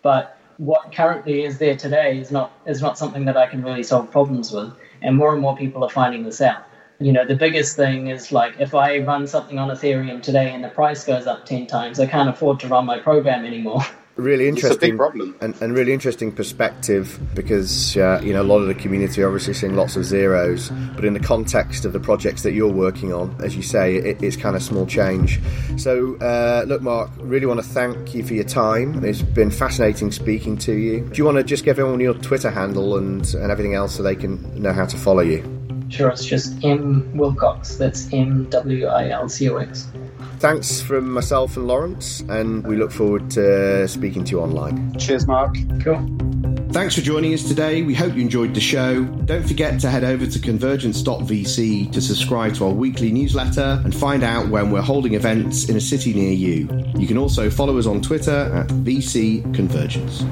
but 0.02 0.38
what 0.58 0.94
currently 0.94 1.44
is 1.44 1.58
there 1.58 1.76
today 1.76 2.20
is 2.20 2.32
not 2.32 2.52
is 2.66 2.82
not 2.82 2.98
something 2.98 3.26
that 3.26 3.38
I 3.38 3.48
can 3.48 3.64
really 3.64 3.84
solve 3.84 4.12
problems 4.12 4.52
with. 4.52 4.72
And 5.02 5.18
more 5.18 5.34
and 5.34 5.42
more 5.42 5.58
people 5.58 5.84
are 5.84 5.90
finding 5.90 6.24
this 6.24 6.42
out 6.42 6.66
you 7.04 7.12
know, 7.12 7.26
the 7.26 7.36
biggest 7.36 7.76
thing 7.76 8.08
is 8.08 8.32
like 8.32 8.56
if 8.60 8.74
I 8.74 9.00
run 9.00 9.28
something 9.28 9.60
on 9.60 9.70
Ethereum 9.70 10.22
today 10.22 10.54
and 10.54 10.64
the 10.64 10.70
price 10.70 11.04
goes 11.04 11.28
up 11.28 11.46
10 11.46 11.68
times, 11.68 12.00
I 12.00 12.06
can't 12.06 12.30
afford 12.30 12.60
to 12.62 12.68
run 12.68 12.86
my 12.86 13.00
program 13.00 13.46
anymore. 13.46 13.82
Really 14.16 14.48
interesting 14.48 14.96
problem, 14.96 15.36
and, 15.42 15.60
and, 15.60 15.74
really 15.74 15.92
interesting 15.92 16.32
perspective 16.32 17.20
because 17.34 17.98
uh, 17.98 18.22
you 18.24 18.32
know 18.32 18.44
a 18.44 18.44
lot 18.44 18.60
of 18.60 18.68
the 18.68 18.76
community 18.76 19.24
are 19.24 19.28
obviously 19.28 19.56
seeing 19.56 19.76
lots 19.76 19.96
of 19.96 20.06
zeros, 20.06 20.70
but 20.96 21.04
in 21.04 21.16
the 21.16 21.20
context 21.20 21.84
of 21.84 21.94
the 21.94 22.00
projects 22.00 22.44
that 22.44 22.52
you're 22.52 22.72
working 22.72 23.12
on, 23.12 23.36
as 23.44 23.56
you 23.56 23.64
say, 23.64 23.96
it, 23.96 24.22
it's 24.22 24.38
kind 24.38 24.56
of 24.56 24.62
small 24.62 24.86
change. 24.86 25.42
So, 25.78 26.16
uh, 26.18 26.64
look, 26.68 26.84
Mark, 26.84 27.10
really 27.18 27.48
want 27.48 27.60
to 27.60 27.66
thank 27.66 28.14
you 28.14 28.24
for 28.24 28.36
your 28.36 28.44
time. 28.44 29.04
It's 29.04 29.24
been 29.24 29.50
fascinating 29.50 30.12
speaking 30.12 30.60
to 30.60 30.74
you. 30.74 31.02
Do 31.10 31.16
you 31.16 31.26
want 31.26 31.38
to 31.38 31.44
just 31.44 31.66
give 31.66 31.80
everyone 31.80 32.00
your 32.00 32.14
Twitter 32.14 32.52
handle 32.52 32.98
and 32.98 33.26
and 33.34 33.52
everything 33.52 33.74
else 33.74 33.96
so 33.96 34.04
they 34.04 34.16
can 34.16 34.62
know 34.62 34.74
how 34.74 34.86
to 34.86 34.96
follow 34.96 35.22
you? 35.22 35.42
Sure, 35.90 36.10
it's 36.10 36.24
just 36.24 36.64
M 36.64 37.18
Wilcox. 37.18 37.78
That's 37.78 38.14
M 38.14 38.48
W 38.52 38.86
I 38.86 39.10
L 39.10 39.28
C 39.28 39.50
O 39.50 39.58
X. 39.58 39.88
Thanks 40.44 40.82
from 40.82 41.10
myself 41.10 41.56
and 41.56 41.68
Lawrence, 41.68 42.20
and 42.28 42.68
we 42.68 42.76
look 42.76 42.92
forward 42.92 43.32
to 43.32 43.88
speaking 43.88 44.26
to 44.26 44.32
you 44.32 44.42
online. 44.42 44.94
Cheers, 45.00 45.26
Mark. 45.26 45.56
Cool. 45.82 46.06
Thanks 46.74 46.96
for 46.96 47.00
joining 47.00 47.34
us 47.34 47.48
today. 47.48 47.82
We 47.82 47.96
hope 47.96 48.14
you 48.14 48.22
enjoyed 48.22 48.54
the 48.54 48.60
show. 48.60 49.06
Don't 49.06 49.48
forget 49.48 49.80
to 49.80 49.90
head 49.90 50.04
over 50.04 50.28
to 50.28 50.40
convergence.vc 50.40 51.94
to 51.94 52.02
subscribe 52.02 52.56
to 52.56 52.66
our 52.66 52.74
weekly 52.74 53.14
newsletter 53.14 53.82
and 53.86 53.96
find 53.96 54.22
out 54.22 54.50
when 54.50 54.70
we're 54.70 54.82
holding 54.82 55.14
events 55.14 55.70
in 55.70 55.78
a 55.78 55.82
city 55.82 56.14
near 56.14 56.34
you. 56.34 56.68
You 56.98 57.08
can 57.08 57.18
also 57.18 57.50
follow 57.50 57.78
us 57.78 57.86
on 57.86 58.02
Twitter 58.02 58.54
at 58.54 58.68
VC 58.68 59.44
Convergence. 59.56 60.26